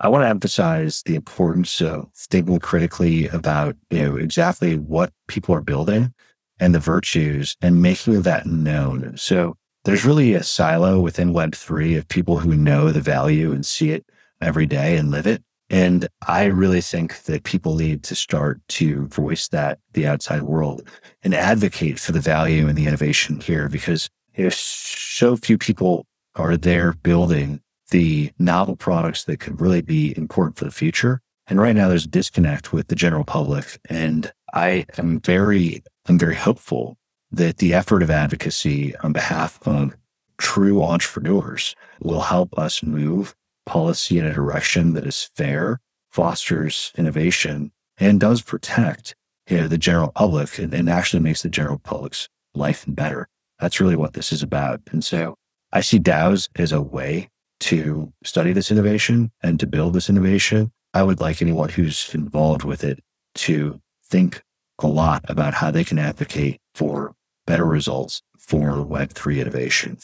[0.00, 5.54] I want to emphasize the importance of thinking critically about you know exactly what people
[5.54, 6.14] are building
[6.60, 9.16] and the virtues and making that known.
[9.16, 13.90] So there's really a silo within Web3 of people who know the value and see
[13.90, 14.04] it
[14.40, 15.42] every day and live it.
[15.70, 20.88] And I really think that people need to start to voice that the outside world
[21.22, 26.56] and advocate for the value and the innovation here because if so few people are
[26.56, 27.60] there building
[27.90, 31.20] the novel products that could really be important for the future.
[31.46, 33.78] And right now there's a disconnect with the general public.
[33.88, 36.98] And I am very, I'm very hopeful
[37.30, 39.96] that the effort of advocacy on behalf of
[40.38, 43.34] true entrepreneurs will help us move
[43.66, 45.80] policy in a direction that is fair,
[46.10, 49.14] fosters innovation, and does protect
[49.48, 53.28] you know, the general public and, and actually makes the general public's life better.
[53.58, 54.80] That's really what this is about.
[54.92, 55.34] And so
[55.72, 57.28] I see DAOs as a way
[57.60, 60.72] to study this innovation and to build this innovation.
[60.94, 63.02] I would like anyone who's involved with it
[63.36, 64.42] to think
[64.82, 67.14] a lot about how they can advocate for
[67.46, 69.98] better results for Web3 innovation.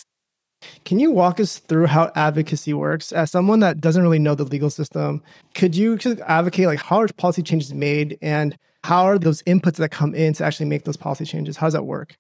[0.84, 3.12] Can you walk us through how advocacy works?
[3.12, 5.22] As someone that doesn't really know the legal system,
[5.55, 9.90] could you advocate like how are policy changes made and how are those inputs that
[9.90, 11.57] come in to actually make those policy changes?
[11.57, 12.16] How does that work?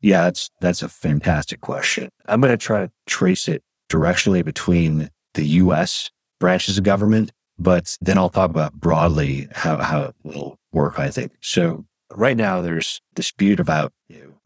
[0.00, 2.10] Yeah, that's that's a fantastic question.
[2.26, 3.62] I'm going to try to trace it
[3.94, 10.02] directionally between the US branches of government, but then I'll talk about broadly how, how
[10.02, 11.32] it will work, I think.
[11.40, 13.92] So right now there's dispute about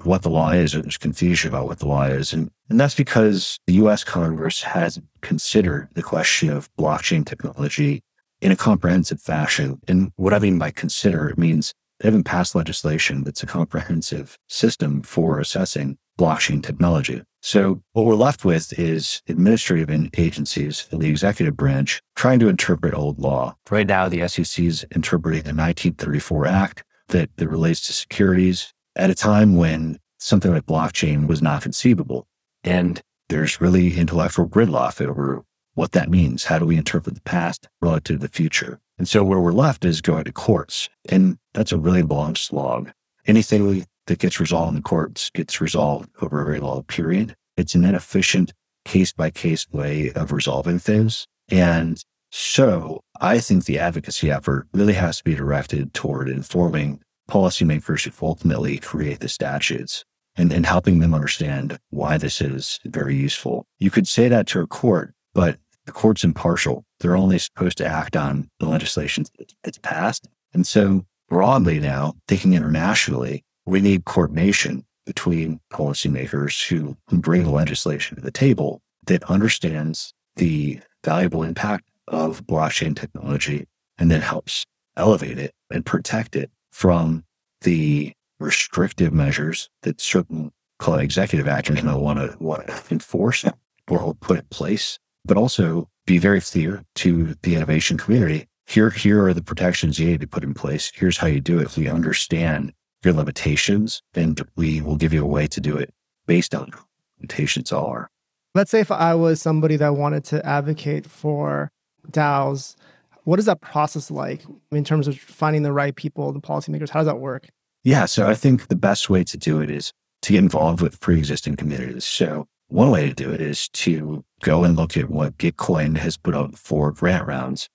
[0.04, 2.32] what the law is, or there's confusion about what the law is.
[2.32, 8.02] And, and that's because the US Congress hasn't considered the question of blockchain technology
[8.40, 9.80] in a comprehensive fashion.
[9.88, 14.38] And what I mean by consider, it means they haven't passed legislation that's a comprehensive
[14.48, 17.22] system for assessing blockchain technology.
[17.40, 19.88] So what we're left with is administrative
[20.18, 23.54] agencies in the executive branch trying to interpret old law.
[23.70, 29.10] Right now, the SEC is interpreting the 1934 Act that, that relates to securities at
[29.10, 32.26] a time when something like blockchain was not conceivable.
[32.64, 35.44] And there's really intellectual gridlock over
[35.74, 36.44] what that means.
[36.44, 38.80] How do we interpret the past relative to the future?
[38.98, 40.88] And so where we're left is going to courts.
[41.08, 42.90] And that's a really long slog.
[43.26, 47.34] Anything that gets resolved in the courts gets resolved over a very long period.
[47.56, 48.52] It's an inefficient
[48.84, 51.26] case by case way of resolving things.
[51.50, 57.00] And so I think the advocacy effort really has to be directed toward informing
[57.30, 60.04] policymakers who ultimately create the statutes
[60.36, 63.66] and, and helping them understand why this is very useful.
[63.78, 66.84] You could say that to a court, but the court's impartial.
[67.00, 69.24] They're only supposed to act on the legislation
[69.64, 70.28] that's passed.
[70.52, 78.22] And so broadly now, thinking internationally, we need coordination between policymakers who bring legislation to
[78.22, 83.66] the table that understands the valuable impact of blockchain technology
[83.98, 84.64] and then helps
[84.96, 87.24] elevate it and protect it from
[87.60, 90.50] the restrictive measures that certain
[90.86, 93.44] executive actors might want to want to enforce
[93.90, 98.46] or put in place, but also be very clear to the innovation community.
[98.66, 100.92] Here, here are the protections you need to put in place.
[100.94, 101.64] Here's how you do it.
[101.64, 102.72] If we understand
[103.04, 105.92] your limitations, and we will give you a way to do it
[106.26, 106.70] based on
[107.18, 108.10] limitations are.
[108.54, 111.70] Let's say if I was somebody that wanted to advocate for
[112.10, 112.76] DAOs,
[113.24, 114.42] what is that process like
[114.72, 116.88] in terms of finding the right people, the policymakers?
[116.88, 117.48] How does that work?
[117.84, 119.92] Yeah, so I think the best way to do it is
[120.22, 122.04] to get involved with pre-existing communities.
[122.04, 126.16] So one way to do it is to go and look at what Gitcoin has
[126.16, 127.68] put out for grant rounds.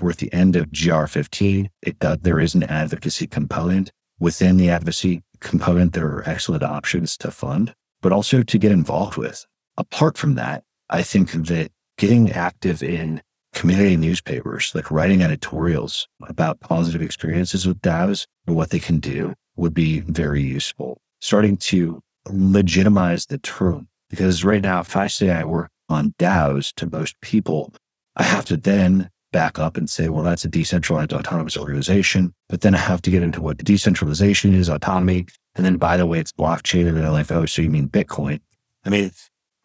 [0.00, 1.68] We're at the end of GR15.
[1.82, 3.90] It does, there is an advocacy component.
[4.20, 9.16] Within the advocacy component, there are excellent options to fund, but also to get involved
[9.16, 9.46] with.
[9.76, 13.22] Apart from that, I think that getting active in
[13.54, 19.34] community newspapers, like writing editorials about positive experiences with DAOs and what they can do
[19.56, 21.00] would be very useful.
[21.20, 23.88] Starting to legitimize the term.
[24.10, 27.74] Because right now, if I say I work on DAOs to most people,
[28.16, 32.34] I have to then back up and say, well, that's a decentralized autonomous organization.
[32.48, 35.26] But then I have to get into what decentralization is, autonomy.
[35.54, 36.86] And then, by the way, it's blockchain.
[36.86, 38.40] And they're so you mean Bitcoin?
[38.84, 39.10] I mean,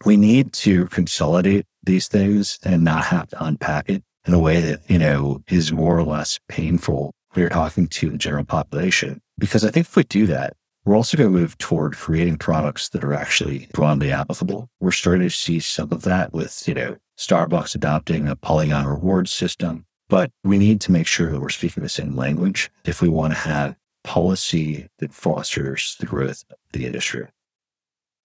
[0.05, 4.59] we need to consolidate these things and not have to unpack it in a way
[4.61, 9.21] that, you know, is more or less painful when you're talking to the general population.
[9.37, 10.53] Because I think if we do that,
[10.85, 14.69] we're also going to move toward creating products that are actually broadly applicable.
[14.81, 19.29] We're starting to see some of that with, you know, Starbucks adopting a Polygon reward
[19.29, 19.85] system.
[20.09, 23.33] But we need to make sure that we're speaking the same language if we want
[23.33, 27.27] to have policy that fosters the growth of the industry.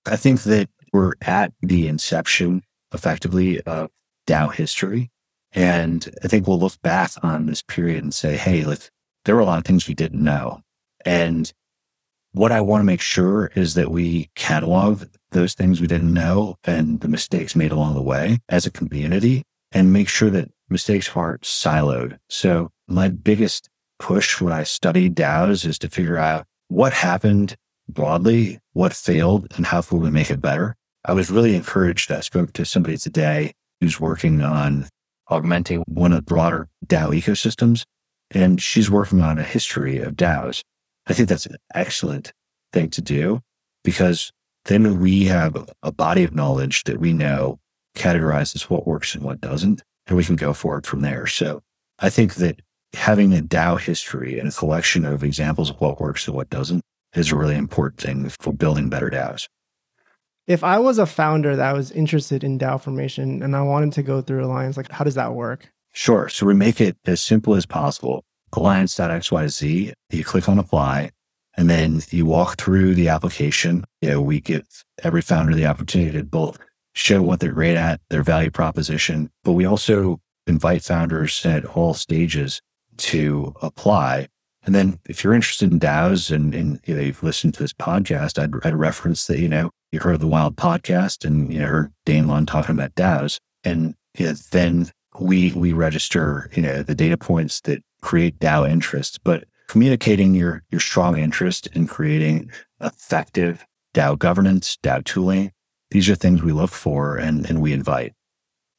[0.06, 2.62] I think that we're at the inception
[2.92, 3.90] effectively of
[4.26, 5.10] DAO history.
[5.52, 8.90] And I think we'll look back on this period and say, hey, like,
[9.24, 10.60] there were a lot of things we didn't know.
[11.04, 11.52] And
[12.32, 16.56] what I want to make sure is that we catalog those things we didn't know
[16.64, 21.10] and the mistakes made along the way as a community and make sure that mistakes
[21.14, 22.18] aren't siloed.
[22.28, 23.68] So my biggest
[23.98, 27.56] push when I studied DAOs is to figure out what happened
[27.88, 30.76] broadly, what failed, and how can we make it better.
[31.04, 32.12] I was really encouraged.
[32.12, 34.86] I spoke to somebody today who's working on
[35.28, 37.84] augmenting one of the broader DAO ecosystems,
[38.30, 40.62] and she's working on a history of DAOs.
[41.06, 42.32] I think that's an excellent
[42.72, 43.40] thing to do
[43.84, 44.30] because
[44.64, 47.58] then we have a body of knowledge that we know
[47.96, 51.26] categorizes what works and what doesn't, and we can go forward from there.
[51.26, 51.62] So
[51.98, 52.60] I think that
[52.94, 56.82] having a DAO history and a collection of examples of what works and what doesn't
[57.14, 59.48] is a really important thing for building better DAOs.
[60.46, 64.02] If I was a founder that was interested in DAO formation and I wanted to
[64.02, 65.70] go through Alliance, like how does that work?
[65.92, 66.28] Sure.
[66.28, 69.92] So we make it as simple as possible alliance.xyz.
[70.10, 71.10] You click on apply
[71.58, 73.84] and then you walk through the application.
[74.00, 76.56] You know, we give every founder the opportunity to both
[76.94, 81.94] show what they're great at, their value proposition, but we also invite founders at all
[81.94, 82.62] stages
[82.98, 84.28] to apply.
[84.62, 87.72] And then if you're interested in DAOs and, and you know, you've listened to this
[87.72, 91.66] podcast, I'd, I'd reference that, you know, you heard the Wild podcast and you know,
[91.66, 93.40] heard Dane Lund talking about DAOs.
[93.64, 98.70] And you know, then we we register, you know, the data points that create DAO
[98.70, 102.50] interest, but communicating your, your strong interest in creating
[102.80, 103.64] effective
[103.94, 105.52] DAO governance, DAO tooling.
[105.90, 108.14] These are things we look for and, and we invite.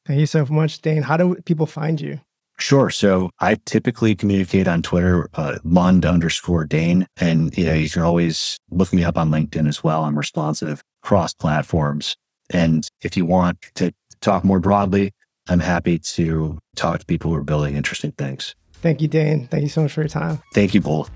[0.06, 1.02] Thank you so much, Dane.
[1.02, 2.20] How do people find you?
[2.58, 2.90] Sure.
[2.90, 7.06] So I typically communicate on Twitter, uh, Lund underscore Dane.
[7.16, 10.04] And you know, you can always look me up on LinkedIn as well.
[10.04, 12.16] I'm responsive cross platforms.
[12.50, 15.12] And if you want to talk more broadly,
[15.48, 18.54] I'm happy to talk to people who are building interesting things.
[18.82, 19.46] Thank you, Dane.
[19.48, 20.40] Thank you so much for your time.
[20.54, 21.10] Thank you both.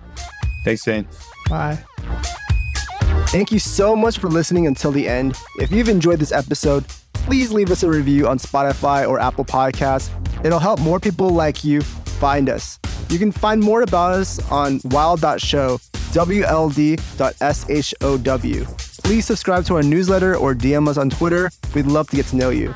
[0.65, 1.07] Thanks, Dane.
[1.49, 1.79] Bye.
[3.29, 5.37] Thank you so much for listening until the end.
[5.59, 10.11] If you've enjoyed this episode, please leave us a review on Spotify or Apple Podcasts.
[10.45, 12.79] It'll help more people like you find us.
[13.09, 17.05] You can find more about us on wild.show, wld.show.
[19.05, 21.51] Please subscribe to our newsletter or DM us on Twitter.
[21.75, 22.75] We'd love to get to know you.